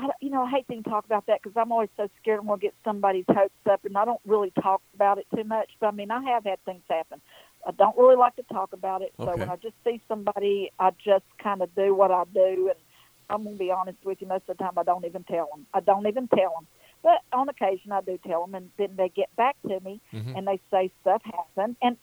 [0.00, 2.40] I, you know, I hate to even talk about that because I'm always so scared
[2.40, 5.44] I'm going to get somebody's hopes up, and I don't really talk about it too
[5.44, 5.70] much.
[5.80, 7.20] But I mean, I have had things happen.
[7.66, 9.12] I don't really like to talk about it.
[9.24, 9.40] So Okay.
[9.40, 12.78] when I just see somebody, I just kind of do what I do, and
[13.28, 14.26] I'm going to be honest with you.
[14.26, 15.66] Most of the time, I don't even tell them.
[15.74, 16.66] I don't even tell them.
[17.02, 20.36] But on occasion, I do tell them, and then they get back to me, Mhm.
[20.36, 21.76] and they say stuff happened.
[21.82, 21.96] And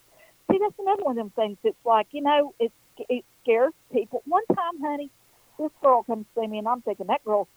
[0.50, 1.58] see, that's another one of them things.
[1.64, 2.72] It's like you know, it
[3.08, 4.22] it scares people.
[4.26, 5.10] One time, honey,
[5.58, 7.48] this girl comes see me, and I'm thinking that girl,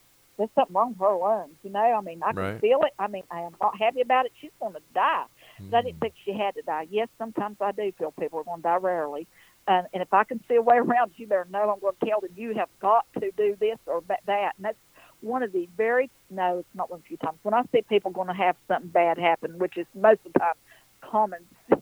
[0.42, 1.56] there's something wrong with her lungs.
[1.62, 2.94] You know, I mean, I can feel it.
[2.98, 4.32] I mean, I am not happy about it.
[4.42, 5.26] She's going to die.
[5.60, 6.00] But I didn't mm-hmm.
[6.00, 6.88] think she had to die.
[6.90, 9.28] Yes, sometimes I do feel people are going to die rarely.
[9.68, 11.94] And, and if I can see a way around, it, you better know I'm going
[12.02, 14.24] to tell them you have got to do this or that.
[14.58, 14.78] And that's
[15.22, 17.84] one of the very no, it's not one of the few times when I see
[17.84, 20.56] people going to have something bad happen, which is most of the time
[21.02, 21.82] common sense.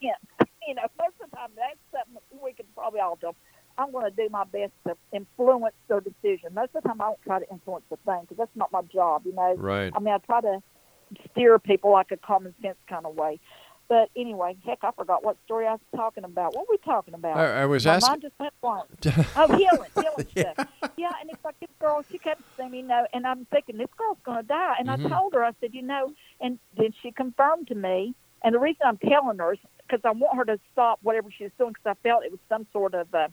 [0.68, 3.36] you know, most of the time that's something that we can probably all tell.
[3.80, 6.54] I'm going to do my best to influence their decision.
[6.54, 8.82] Most of the time, I don't try to influence the thing because that's not my
[8.94, 9.24] job.
[9.26, 9.92] You know, Right.
[9.96, 10.62] I mean, I try to
[11.32, 13.40] steer people like a common sense kind of way.
[13.88, 16.54] But anyway, heck, I forgot what story I was talking about.
[16.56, 17.38] What were we talking about?
[17.38, 18.86] I- I was My asking- mind just went blank.
[19.36, 20.68] oh, healing, healing stuff.
[20.96, 23.90] Yeah, and it's like this girl, she kept saying, you know, and I'm thinking this
[23.98, 24.76] girl's going to die.
[24.78, 25.06] And Mhm.
[25.08, 28.14] I told her, I said, you know, and then she confirmed to me.
[28.44, 31.46] And the reason I'm telling her is because I want her to stop whatever she
[31.46, 33.30] was doing because I felt it was some sort of uh,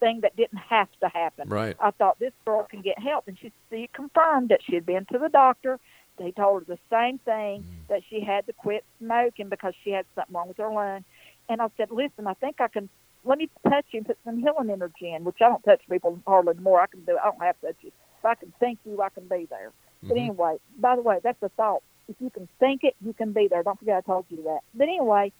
[0.00, 1.48] thing that didn't have to happen.
[1.48, 1.76] Right.
[1.80, 5.06] I thought this girl can get help, and she, she confirmed that she had been
[5.12, 5.78] to the doctor.
[6.18, 10.04] They told her the same thing that she had to quit smoking because she had
[10.14, 11.04] something wrong with her lung.
[11.48, 12.88] And I said, "Listen, I think I can.
[13.24, 16.20] Let me touch you and put some healing energy in, which I don't touch people
[16.26, 16.80] hardly anymore.
[16.80, 17.16] I can do.
[17.18, 17.92] I don't have to touch you.
[18.18, 19.72] If I can think you, I can be there.
[20.02, 20.20] But Mhm.
[20.20, 21.82] anyway, by the way, that's a thought.
[22.08, 23.62] If you can think it, you can be there.
[23.62, 24.60] Don't forget I told you that.
[24.74, 25.32] But anyway,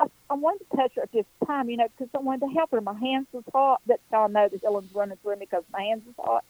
[0.00, 2.52] I, I wanted to touch her at this time, you know, because I wanted to
[2.54, 2.80] help her.
[2.80, 3.80] My hands was hot.
[3.86, 6.44] That's how I know that Ellen's running through me because my hands was hot.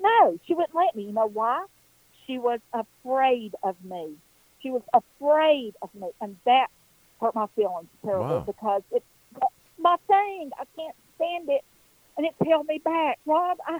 [0.00, 1.04] No, she wouldn't let me.
[1.04, 1.64] You know why?
[2.26, 4.14] She was afraid of me.
[4.62, 6.68] She was afraid of me, and that
[7.20, 8.44] hurt my feelings terribly Wow.
[8.46, 9.04] because it's
[9.78, 10.50] my thing.
[10.58, 11.64] I can't stand it,
[12.16, 13.18] and it's held me back.
[13.26, 13.78] Rob, I,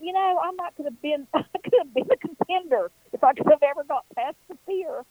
[0.00, 3.32] you know, I'm might could have been, I could have been a contender if I
[3.34, 5.04] could have ever got past the fear,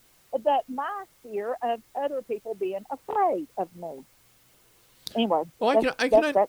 [0.43, 4.03] that my fear of other people being afraid of me.
[5.15, 6.47] Anyway, Well, I can, I can.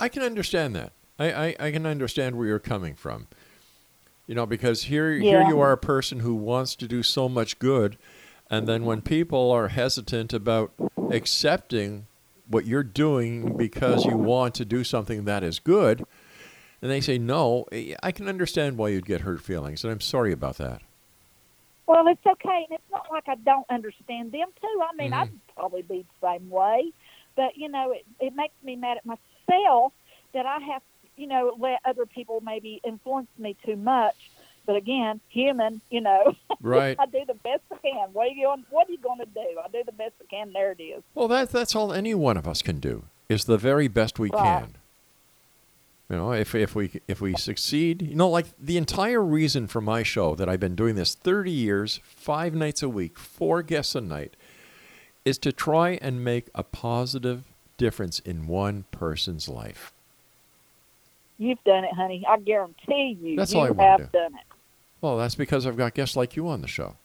[0.00, 0.92] I can understand that.
[1.18, 3.28] I, I, I can understand where you're coming from.
[4.26, 7.58] You know, because here, here you are a person who wants to do so much
[7.58, 7.98] good,
[8.48, 10.72] and then when people are hesitant about
[11.10, 12.06] accepting
[12.48, 16.04] what you're doing because you want to do something that is good,
[16.80, 17.66] and they say no,
[18.02, 20.80] I can understand why you'd get hurt feelings, and I'm sorry about that.
[21.90, 24.80] Well, it's okay, and it's not like I don't understand them too.
[24.80, 25.22] I mean, Mhm.
[25.22, 26.92] I'd probably be the same way,
[27.34, 29.92] but you know, it, it makes me mad at myself
[30.32, 30.82] that I have,
[31.16, 34.14] you know, let other people maybe influence me too much.
[34.66, 36.94] But again, human, you know, Right.
[37.00, 38.10] I do the best I can.
[38.12, 38.64] What are you going?
[38.70, 39.58] What are you going to do?
[39.60, 40.52] I do the best I can.
[40.52, 41.02] There it is.
[41.16, 44.30] Well, that, that's all any one of us can do, is the very best we
[44.30, 44.38] Right.
[44.60, 44.76] can.
[46.10, 49.80] You know, if if we if we succeed, you know, like the entire reason for
[49.80, 53.94] my show that I've been doing this 30 years, 5 nights a week, 4 guests
[53.94, 54.34] a night
[55.24, 57.44] is to try and make a positive
[57.76, 59.92] difference in one person's life.
[61.38, 62.24] You've done it, honey.
[62.28, 63.36] I guarantee you.
[63.36, 64.18] That's you all I have do.
[64.18, 64.46] done it.
[65.00, 66.96] Well, that's because I've got guests like you on the show.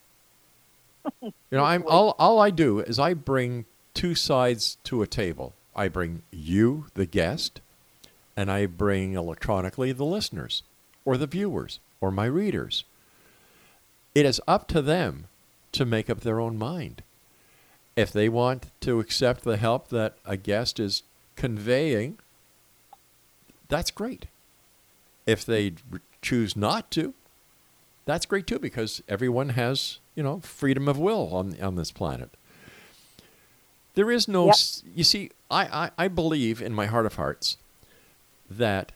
[1.21, 5.53] you know, I'm all all I do is I bring two sides to a table.
[5.75, 7.61] I bring you, the guest,
[8.38, 10.63] and I bring electronically the listeners
[11.05, 12.83] or the viewers or my readers.
[14.13, 15.25] It is up to them
[15.73, 17.03] to make up their own mind.
[17.95, 21.03] If they want to accept the help that a guest is
[21.36, 22.17] conveying,
[23.69, 24.27] that's great.
[25.25, 25.73] If they
[26.21, 27.13] choose not to,
[28.05, 32.29] that's great too because everyone has, you know, freedom of will on on this planet.
[33.95, 34.55] There is no, Yep.
[34.93, 37.57] you see, I, I, I believe in my heart of hearts
[38.49, 38.91] that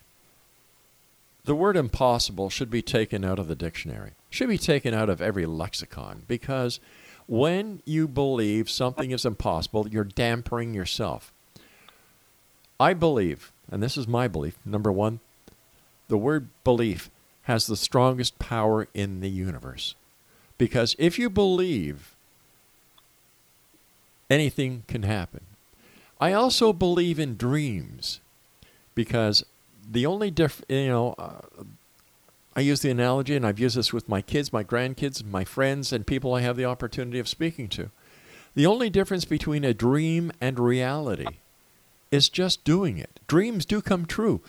[1.45, 5.21] the word impossible should be taken out of the dictionary, should be taken out of
[5.21, 6.79] every lexicon because
[7.27, 11.31] when you believe something is impossible, you're dampering yourself.
[12.79, 15.19] I believe, and this is my belief, number one,
[16.07, 17.09] the word belief
[17.43, 19.95] has the strongest power in the universe.
[20.57, 22.15] Because if you believe,
[24.29, 25.41] anything can happen.
[26.19, 28.19] I also believe in dreams
[28.99, 29.45] because
[29.89, 31.39] the only diff, you know, uh,
[32.53, 35.93] I use the analogy, and I've used this with my kids, my grandkids, my friends,
[35.93, 37.91] and people I have the opportunity of speaking to.
[38.55, 41.37] The only difference between a dream and reality
[42.11, 43.21] is just doing it.
[43.25, 44.41] Dreams do come true,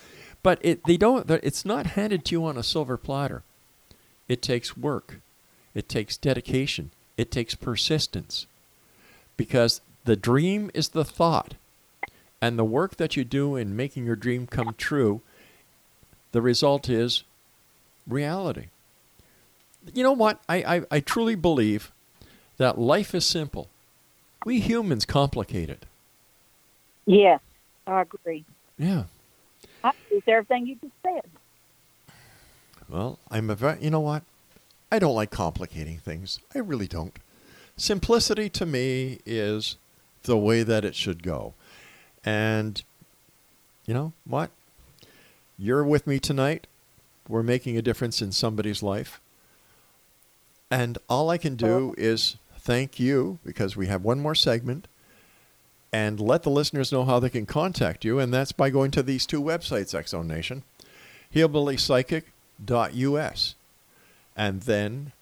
[0.43, 1.31] but it they don't.
[1.31, 3.45] It's not handed to you on a silver platter.
[4.27, 5.21] It takes work.
[5.77, 6.91] It takes dedication.
[7.17, 8.49] It takes persistence.
[9.37, 11.55] Because the dream is the thought,
[12.41, 15.21] and the work that you do in making your dream come true,
[16.33, 17.25] the result is
[18.07, 18.67] reality.
[19.93, 20.41] You know what?
[20.49, 21.93] I, I, I truly believe
[22.57, 23.69] that life is simple.
[24.45, 25.85] We humans complicate it.
[27.07, 27.41] Yes,
[27.87, 28.45] I agree.
[28.79, 29.05] Yeah.
[29.83, 31.23] I agree everything you just said.
[32.89, 34.23] Well, I'm a very, you know what?
[34.91, 36.41] I don't like complicating things.
[36.55, 37.17] I really don't.
[37.77, 39.77] Simplicity to me is
[40.25, 41.55] the way that it should go.
[42.25, 42.83] And
[43.87, 44.51] you know what?
[45.59, 46.67] You're with me tonight.
[47.29, 49.21] We're making a difference in somebody's life.
[50.71, 54.87] And all I can do is thank you because we have one more segment
[55.93, 58.19] and let the listeners know how they can contact you.
[58.19, 60.63] And that's by going to these two websites, X Zone Nation
[61.35, 63.55] hillbillypsychic.us
[64.37, 65.13] and then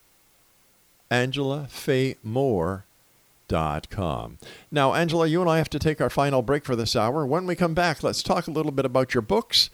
[3.49, 4.39] AngelaFayeMoore.com.
[4.71, 7.27] Now, Angela, you and I have to take our final break for this hour.
[7.27, 9.71] When we come back, let's talk a little bit about your books,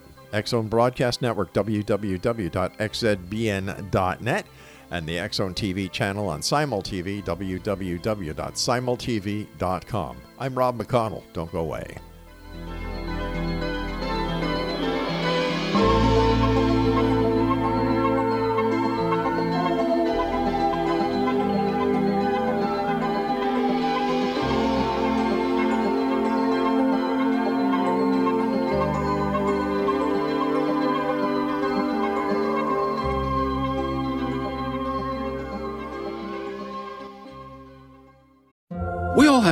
[0.46, 4.46] Zone Broadcast Network, www.xzbn.net,
[4.92, 10.18] and the Zone TV channel on SimulTV, www.simultv.com.
[10.40, 11.24] I'm Rob McConnell.
[11.34, 11.98] Don't go away.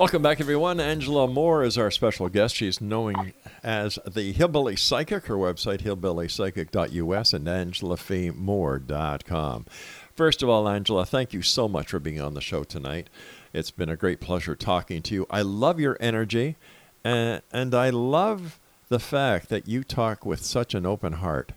[0.00, 0.80] Welcome back, everyone.
[0.80, 2.56] Angela Moore is our special guest.
[2.56, 5.26] She's known as the Hillbilly Psychic.
[5.26, 9.66] Her website, hillbillypsychic.us and angelafayemoore.com.
[10.14, 13.10] First of all, Angela, thank you so much for being on the show tonight.
[13.52, 15.26] It's been a great pleasure talking to you.
[15.28, 16.56] I love your energy,
[17.04, 21.52] and, and I love the fact that you talk with such an open heart.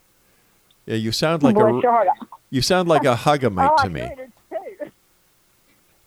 [0.85, 1.79] Yeah, you sound like a
[2.49, 4.01] you sound like a hugamite Oh, to me.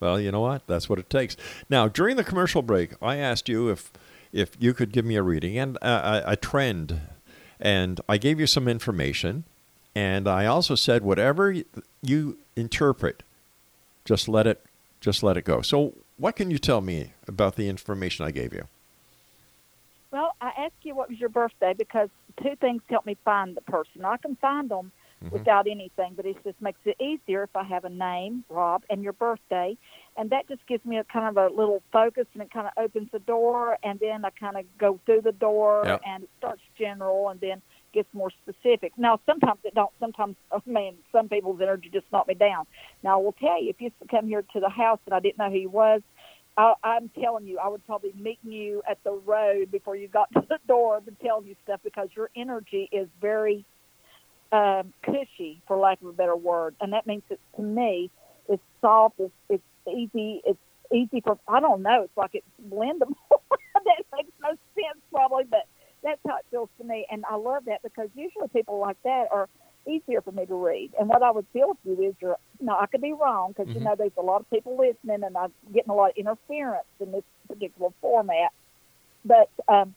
[0.00, 0.66] Well, you know what?
[0.66, 1.36] That's what it takes.
[1.70, 3.92] Now, during the commercial break, I asked you if
[4.32, 7.00] if you could give me a reading and a, a, trend,
[7.58, 9.44] and I gave you some information,
[9.94, 11.54] and I also said whatever
[12.02, 13.22] you interpret,
[14.04, 14.62] just let it
[15.00, 15.62] just let it go.
[15.62, 18.66] So, what can you tell me about the information I gave you?
[20.10, 22.08] Well, I asked you what was your birthday because
[22.42, 24.04] two things help me find the person.
[24.04, 24.92] I can find them
[25.24, 25.34] Mm-hmm.
[25.34, 29.02] without anything, but it just makes it easier if I have a name, Rob, and
[29.02, 29.74] your birthday,
[30.14, 32.74] and that just gives me a kind of a little focus, and it kind of
[32.76, 36.02] opens the door, and then I kind of go through the door, Yep.
[36.06, 37.62] and it starts general, and then
[37.94, 38.92] gets more specific.
[38.98, 39.90] Now, sometimes it don't.
[39.98, 42.66] Sometimes, I mean, some people's energy just knock me down.
[43.02, 45.38] Now, I will tell you, if you come here to the house and I didn't
[45.38, 46.02] know who you was,
[46.58, 50.30] I, I'm telling you, I would probably meet you at the road before you got
[50.34, 53.64] to the door to tell you stuff because your energy is very
[54.52, 58.10] um, cushy, for lack of a better word, and that means that to me,
[58.48, 60.58] it's soft, it's, it's easy, it's
[60.92, 63.14] easy for I don't know, it's like it's blendable.
[63.30, 65.64] that makes no sense probably, but
[66.02, 69.26] that's how it feels to me, and I love that because usually people like that
[69.32, 69.48] are
[69.86, 70.92] easier for me to read.
[70.98, 73.68] And what I would feel with you is you're no, I could be wrong because
[73.74, 73.84] you Mhm.
[73.84, 77.12] know there's a lot of people listening, and I'm getting a lot of interference in
[77.12, 78.50] this particular format.
[79.24, 79.94] But um,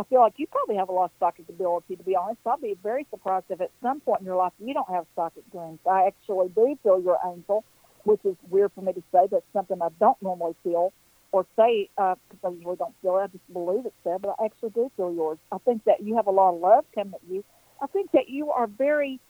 [0.00, 1.96] I feel like you probably have a lot of psychic ability.
[1.96, 4.72] To be honest, I'd be very surprised if at some point in your life you
[4.72, 5.78] don't have psychic dreams.
[5.88, 7.64] I actually do feel your angel,
[8.04, 9.26] which is weird for me to say.
[9.30, 10.94] That's something I don't normally feel
[11.32, 13.24] or say because I usually don't feel it.
[13.24, 15.38] I just believe it's there, but I actually do feel yours.
[15.52, 17.44] I think that you have a lot of love coming at you.
[17.82, 19.20] I think that you are very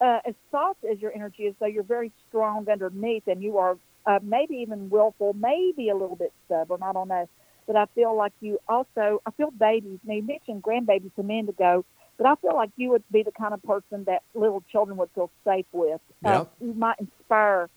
[0.00, 3.76] uh, as soft as your energy is, though you're very strong underneath, and you are
[4.06, 6.82] uh, maybe even willful, maybe a little bit stubborn.
[6.82, 7.28] I don't know,
[7.66, 9.22] but I feel like you also.
[9.26, 9.98] I feel babies.
[10.04, 11.84] Now you mentioned grandbabies a minute ago,
[12.16, 15.10] but I feel like you would be the kind of person that little children would
[15.14, 16.00] feel safe with.
[16.24, 17.68] Uh, you might inspire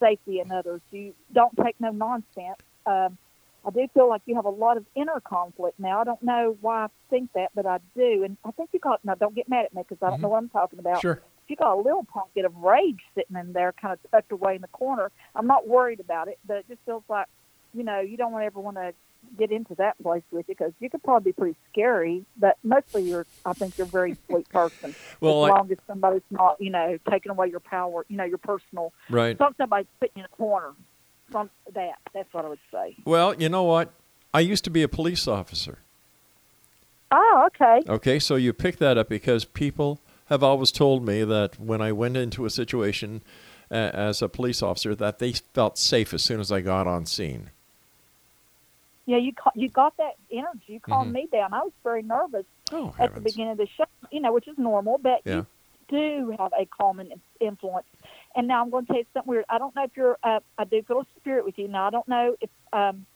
[0.00, 0.80] safety in others.
[0.90, 2.58] You don't take no nonsense.
[2.86, 3.18] Um,
[3.66, 6.00] I do feel like you have a lot of inner conflict now.
[6.00, 8.24] I don't know why I think that, but I do.
[8.24, 10.28] And I think you got, now don't get mad at me because I don't know
[10.28, 11.02] what I'm talking about.
[11.02, 11.20] Sure.
[11.48, 14.60] You got a little pocket of rage sitting in there, kind of tucked away in
[14.62, 15.10] the corner.
[15.34, 17.26] I'm not worried about it, but it just feels like,
[17.74, 18.94] you know, you don't want everyone to
[19.36, 22.24] get into that place with you because you could probably be pretty scary.
[22.38, 24.94] But mostly, you're, I think you're a very sweet person.
[25.20, 28.24] Well, as I- long as somebody's not, you know, taking away your power, you know,
[28.24, 28.92] your personal.
[29.10, 29.36] Right.
[29.38, 30.72] Some somebody's putting you in a corner.
[31.32, 31.98] Some that.
[32.14, 32.96] That's what I would say.
[33.04, 33.92] Well, you know what?
[34.32, 35.78] I used to be a police officer.
[37.10, 37.80] Oh, okay.
[37.88, 41.90] Okay, so you pick that up because people have always told me that when I
[41.92, 43.22] went into a situation
[43.70, 47.06] uh, as a police officer, that they felt safe as soon as I got on
[47.06, 47.50] scene.
[49.08, 50.64] Yeah, you ca- you got that energy.
[50.74, 51.14] You calmed Mhm.
[51.14, 51.54] me down.
[51.54, 54.58] I was very nervous Oh, at the beginning of the show, you know, which is
[54.58, 55.36] normal, but Yeah.
[55.36, 55.46] you
[55.88, 57.86] do have a calming influence.
[58.36, 59.46] And now I'm going to tell you something weird.
[59.48, 61.68] I don't know if you're, uh, I do feel a spirit with you.
[61.68, 63.06] Now, I don't know if, um,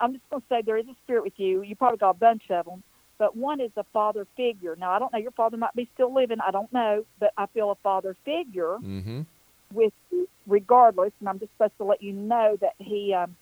[0.00, 1.62] I'm just going to say there is a spirit with you.
[1.62, 2.82] You probably got a bunch of them,
[3.20, 4.74] but one is a father figure.
[4.74, 5.20] Now, I don't know.
[5.20, 6.38] Your father might be still living.
[6.44, 9.20] I don't know, but I feel a father figure Mm-hmm.
[9.72, 11.12] with you regardless.
[11.20, 13.36] And I'm just supposed to let you know that he, um,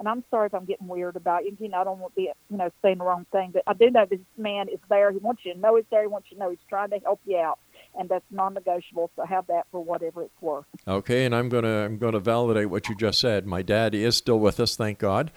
[0.00, 1.56] and I'm sorry if I'm getting weird about you.
[1.60, 3.74] You know, I don't want to be, you know, saying the wrong thing, but I
[3.74, 5.12] do know this man is there.
[5.12, 6.02] He wants you to know he's there.
[6.02, 7.58] He wants you to know he's trying to help you out,
[7.94, 9.10] and that's non-negotiable.
[9.14, 10.64] So have that for whatever it's worth.
[10.88, 13.46] Okay, and I'm gonna I'm gonna validate what you just said.
[13.46, 15.30] My dad is still with us, thank God,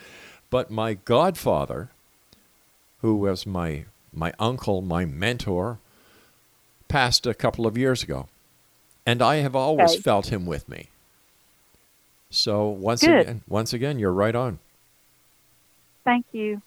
[0.49, 1.91] but my godfather,
[3.01, 5.79] who was my my uncle, my mentor,
[6.87, 8.29] passed a couple of years ago,
[9.05, 10.01] and I have always Okay.
[10.01, 10.89] felt him with me.
[12.33, 13.19] So once Good.
[13.21, 14.57] again, once again, you're right on.
[16.03, 16.61] Thank you.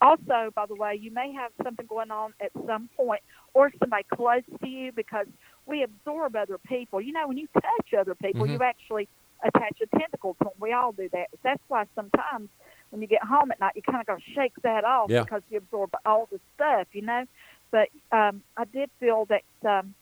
[0.00, 3.22] Also, by the way, you may have something going on at some point
[3.54, 5.26] or somebody close to you because
[5.66, 7.00] we absorb other people.
[7.00, 8.54] You know, when you touch other people, Mhm.
[8.54, 9.08] you actually
[9.44, 10.52] attach a tentacle to them.
[10.58, 11.28] We all do that.
[11.42, 12.50] That's why sometimes
[12.90, 15.22] when you get home at night, you kind of got to shake that off Yeah.
[15.22, 17.24] because you absorb all the stuff, you know.
[17.70, 19.94] But um, I did feel that, um,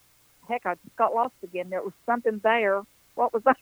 [0.49, 1.69] heck, I just got lost again.
[1.71, 2.83] There was something there.
[3.15, 3.59] What was that?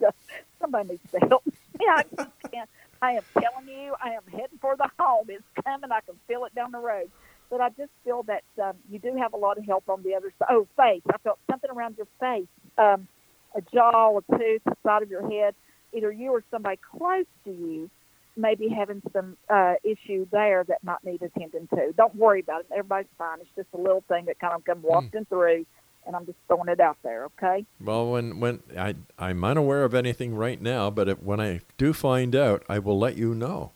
[0.60, 1.52] Somebody needs to help me.
[1.88, 2.04] I
[2.52, 2.68] can't.
[3.00, 5.26] I am telling you, I am heading for the home.
[5.28, 5.90] It's coming.
[5.90, 7.10] I can feel it down the road.
[7.50, 10.14] But I just feel that um, you do have a lot of help on the
[10.14, 10.48] other side.
[10.50, 11.02] Oh, face.
[11.12, 12.46] I felt something around your face,
[12.78, 13.08] um,
[13.54, 15.54] a jaw, a tooth, the side of your head.
[15.92, 17.90] Either you or somebody close to you
[18.36, 21.92] may be having some uh, issue there that might need attending to.
[21.96, 22.66] Don't worry about it.
[22.70, 23.40] Everybody's fine.
[23.40, 25.66] It's just a little thing that kind of come walking through,
[26.06, 27.24] and I'm just throwing it out there.
[27.26, 27.64] Okay.
[27.80, 31.92] Well, when when I I'm unaware of anything right now, but if, when I do
[31.92, 33.72] find out, I will let you know.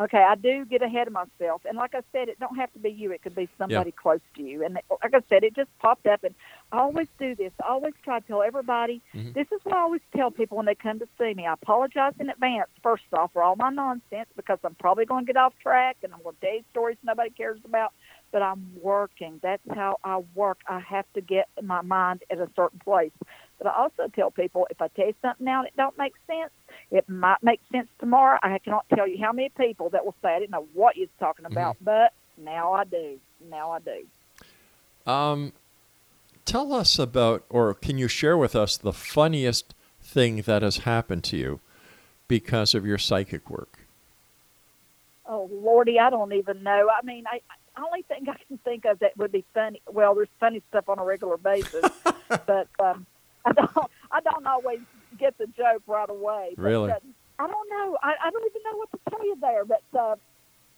[0.00, 2.78] Okay, I do get ahead of myself, and like I said, it don't have to
[2.78, 3.12] be you.
[3.12, 4.64] It could be somebody close to you.
[4.64, 6.34] And like I said, it just popped up, and
[6.72, 7.52] I always do this.
[7.62, 9.02] I always try to tell everybody.
[9.14, 9.34] Mhm.
[9.34, 11.46] This is what I always tell people when they come to see me.
[11.46, 15.32] I apologize in advance, first off, for all my nonsense because I'm probably going to
[15.32, 17.92] get off track, and I'm going to tell stories nobody cares about.
[18.32, 19.38] But I'm working.
[19.42, 20.60] That's how I work.
[20.66, 23.12] I have to get my mind at a certain place.
[23.58, 26.50] But I also tell people if I tell you something now it don't make sense,
[26.90, 28.38] it might make sense tomorrow.
[28.42, 31.08] I cannot tell you how many people that will say I didn't know what you're
[31.20, 33.18] talking about, but now I do.
[33.48, 35.10] Now I do.
[35.10, 35.52] Um,
[36.44, 41.24] tell us about, or can you share with us the funniest thing that has happened
[41.24, 41.60] to you
[42.28, 43.78] because of your psychic work?
[45.26, 46.88] Oh Lordy, I don't even know.
[46.90, 47.40] I mean, I
[47.78, 49.80] only thing I can think of that would be funny.
[49.90, 51.84] Well, there's funny stuff on a regular basis,
[52.28, 53.06] but um,
[53.44, 54.80] I don't I don't always
[55.18, 56.54] get the joke right away.
[56.56, 56.90] But, Really?
[56.90, 56.96] uh,
[57.38, 57.96] I don't know.
[58.02, 59.64] I, I don't even know what to tell you there.
[59.64, 60.16] But uh,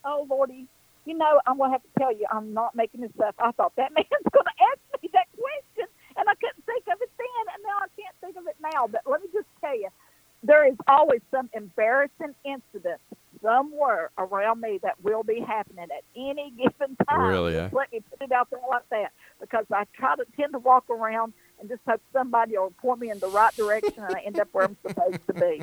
[0.04, 0.66] oh Lordy,
[1.04, 3.34] you know I'm gonna have to tell you I'm not making this up.
[3.38, 7.10] I thought that man's gonna ask me that question, and I couldn't think of it
[7.18, 8.86] then, and now I can't think of it now.
[8.86, 9.88] But let me just tell you,
[10.42, 13.00] there is always some embarrassing incident
[13.44, 17.28] somewhere around me that will be happening at any given time.
[17.28, 17.52] Really?
[17.52, 20.58] Just Let me put it out there like that because I try to tend to
[20.58, 24.20] walk around and just hope somebody will point me in the right direction and I
[24.20, 25.62] end up where I'm supposed to be.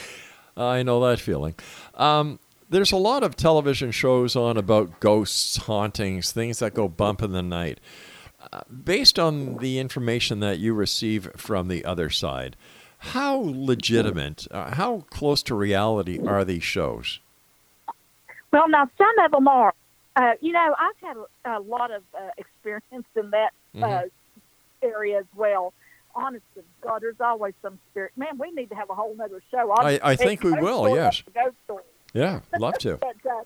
[0.56, 1.54] I know that feeling.
[1.94, 7.22] Um, there's a lot of television shows on about ghosts, hauntings, things that go bump
[7.22, 7.78] in the night.
[8.52, 12.56] Uh, based on the information that you receive from the other side,
[12.98, 17.20] how legitimate, uh, how close to reality are these shows?
[18.52, 19.74] Well, now some of them are.
[20.14, 24.10] Uh, you know, I've had a, a lot of uh, experience in that uh, Mhm.
[24.82, 25.74] area as well.
[26.14, 28.12] Honest to God, there's always some spirit.
[28.16, 29.70] Man, we need to have a whole other show.
[29.72, 31.18] I- I think we will, yes.
[31.18, 31.82] after Ghost story.
[32.14, 32.96] Yeah, love to.
[33.02, 33.42] but uh,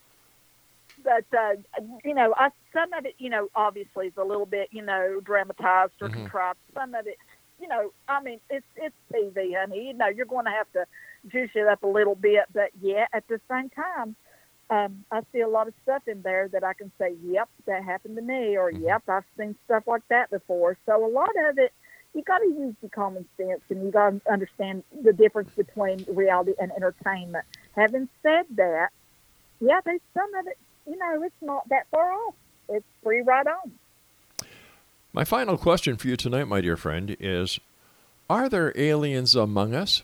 [1.03, 1.57] but uh,
[2.05, 5.19] you know, I some of it, you know, obviously is a little bit, you know,
[5.25, 6.13] dramatized or Mhm.
[6.13, 6.59] contrived.
[6.75, 7.17] Some of it,
[7.61, 9.89] you know, I mean, it's it's TV, honey.
[9.89, 10.87] You know, you're going to have to
[11.29, 14.17] juice it up a little bit, but yeah, at the same time,
[14.71, 17.85] um, I see a lot of stuff in there that I can say, "Yep, that
[17.85, 21.59] happened to me," or "Yep, I've seen stuff like that before." So a lot of
[21.59, 21.73] it,
[22.15, 26.05] you got to use your common sense, and you got to understand the difference between
[26.09, 27.45] reality and entertainment.
[27.77, 28.91] Having said that,
[29.61, 30.59] yeah, there's some of it.
[30.87, 32.35] You know, it's not that far off.
[32.69, 33.73] It's free right on.
[35.13, 37.59] My final question for you tonight, my dear friend, is
[38.29, 40.03] Are there aliens among us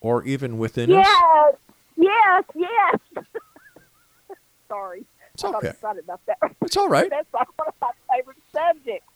[0.00, 1.06] or even within us?
[1.06, 1.54] Yes,
[1.96, 3.24] yes, yes.
[4.68, 5.68] Sorry, It's okay.
[5.68, 6.38] excited about that.
[6.62, 7.10] It's all right.
[7.10, 9.06] That's like one of my favorite subjects.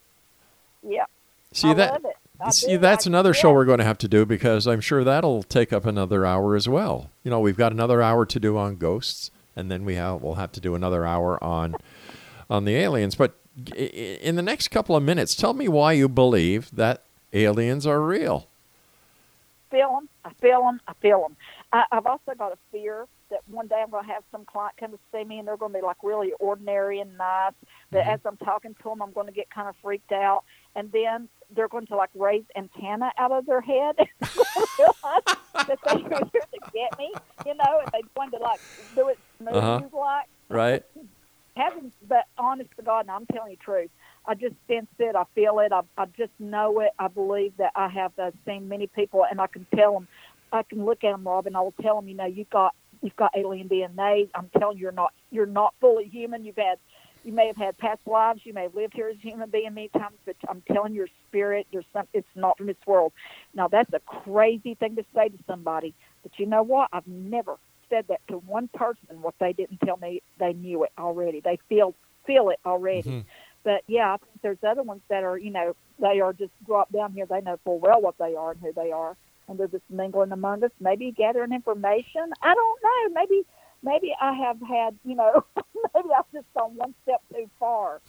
[0.82, 1.04] Yeah.
[1.52, 1.92] See I that?
[1.92, 2.16] love it.
[2.40, 2.78] I See, do.
[2.78, 5.72] that's I- another show we're going to have to do because I'm sure that'll take
[5.72, 7.10] up another hour as well.
[7.24, 10.34] You know, we've got another hour to do on ghosts, and then we have we'll
[10.34, 11.74] have to do another hour on
[12.50, 13.14] on the aliens.
[13.16, 13.34] But
[13.76, 17.02] in the next couple of minutes, tell me why you believe that
[17.32, 18.46] aliens are real.
[19.70, 20.08] feel them.
[20.24, 20.80] I feel them.
[20.86, 21.36] I feel them.
[21.72, 24.74] I, I've also got a fear that one day I'm going to have some client
[24.80, 27.52] come to see me and they're going to be like really ordinary and nice.
[27.92, 28.10] But Mm-hmm.
[28.10, 30.44] as I'm talking to them, I'm going to get kind of freaked out.
[30.74, 33.96] And then they're going to like raise antenna out of their head.
[33.98, 35.22] and realize
[35.66, 37.12] that they were here to get me,
[37.44, 38.60] you know, and they going to like
[38.96, 39.80] do it smooth Uh-huh.
[39.92, 40.82] like Right?
[41.58, 43.90] Having but honest to God, and I'm telling you the truth.
[44.26, 45.16] I just sense it.
[45.16, 45.72] I feel it.
[45.72, 46.90] I, I just know it.
[46.98, 50.08] I believe that I have uh, seen many people, and I can tell them.
[50.52, 52.74] I can look at them, Rob, and I will tell them, you know, you've got
[53.02, 54.30] you've got alien DNA.
[54.34, 56.44] I'm telling you, you're not you're not fully human.
[56.44, 56.78] You've had
[57.24, 58.40] you may have had past lives.
[58.44, 61.08] You may have lived here as a human being many times, but I'm telling your
[61.28, 62.06] spirit, there's some.
[62.14, 63.12] It's not from this world.
[63.54, 66.88] Now that's a crazy thing to say to somebody, but you know what?
[66.92, 67.56] I've never
[67.90, 69.22] said that to one person.
[69.22, 71.40] What they didn't tell me, they knew it already.
[71.40, 71.94] They feel
[72.26, 73.10] feel it already.
[73.10, 73.24] Mhm.
[73.64, 76.90] But yeah, I think there's other ones that are, you know, they are just drop
[76.92, 77.26] down here.
[77.26, 79.16] They know full well what they are and who they are.
[79.48, 82.30] and they're just mingling among us, maybe gathering information.
[82.42, 83.14] I don't know.
[83.20, 83.46] Maybe
[83.82, 85.42] maybe I have had, you know,
[85.94, 88.02] maybe I've just gone one step too far.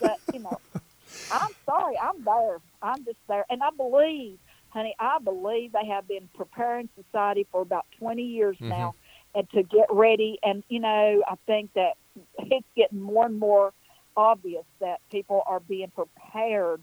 [0.00, 0.60] But, you know,
[1.30, 2.58] I'm sorry, I'm there.
[2.80, 3.44] I'm just there.
[3.50, 4.38] And I believe,
[4.70, 8.68] honey, I believe they have been preparing society for about 20 years Mhm.
[8.68, 8.94] now
[9.38, 10.38] and to get ready.
[10.42, 11.92] And, you know, I think that
[12.38, 13.72] it's getting more and more
[14.16, 16.82] obvious that people are being prepared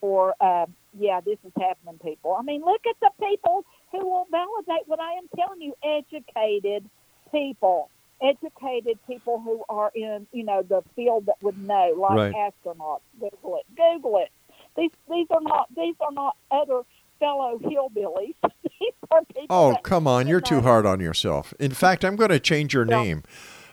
[0.00, 2.36] for, um, yeah, this is happening, people.
[2.38, 6.90] I mean, look at the people who will validate what I am telling you, educated
[7.30, 7.88] people.
[8.20, 12.34] Educated people who are in, you know, the field that would know, like Right.
[12.34, 13.00] astronauts.
[13.18, 13.66] Google it.
[13.76, 14.30] Google it.
[14.76, 16.82] These these are not these are not other
[17.22, 18.34] fellow hillbillies.
[18.64, 19.46] these are people.
[19.48, 20.26] Oh, come on.
[20.26, 21.54] You're too hard on yourself.
[21.60, 23.22] In fact, I'm going to change your name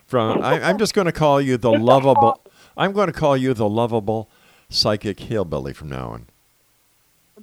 [0.06, 2.42] from, I, I'm just going to call you the lovable,
[2.78, 4.30] I'm going to call you the lovable
[4.70, 6.28] psychic hillbilly from now on.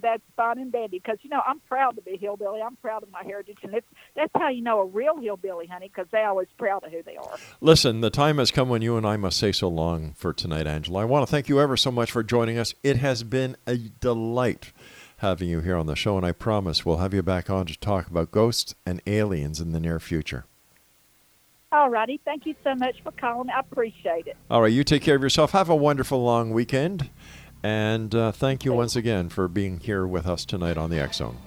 [0.01, 2.61] that's fine and dandy because you know I'm proud to be hillbilly.
[2.63, 5.89] I'm proud of my heritage, and it's that's how you know a real hillbilly, honey,
[5.89, 7.37] because they always proud of who they are.
[7.61, 10.67] Listen, the time has come when you and I must say so long for tonight,
[10.69, 11.01] Angela.
[11.01, 12.75] I want to thank you ever so much for joining us.
[12.85, 14.73] It has been a delight
[15.19, 17.79] having you here on the show, and I promise we'll have you back on to
[17.79, 20.45] talk about ghosts and aliens in the near future.
[21.73, 23.51] All righty, thank you so much for calling.
[23.51, 24.37] I appreciate it.
[24.51, 25.51] All right, you take care of yourself.
[25.51, 27.11] Have a wonderful long weekend.
[27.63, 31.17] And uh, thank you once again for being here with us tonight on the X
[31.17, 31.39] Zone.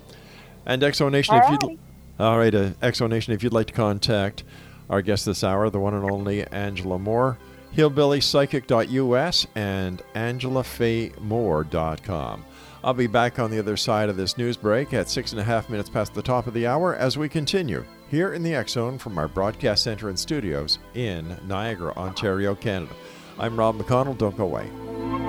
[0.65, 1.79] And Zone Nation, if you'd
[2.19, 4.43] all right, uh, Zone Nation, if you'd like to contact
[4.89, 7.37] our guest this hour, the one and only Angela Moore,
[7.73, 12.45] hillbillypsychic.us and angelafayemoore.com.
[12.83, 15.43] I'll be back on the other side of this news break at six and a
[15.43, 18.97] half minutes past the top of the hour as we continue here in the Zone
[18.97, 22.93] from our broadcast center and studios in Niagara, Ontario, Canada.
[23.37, 24.17] I'm Rob McConnell.
[24.17, 25.28] Don't go away.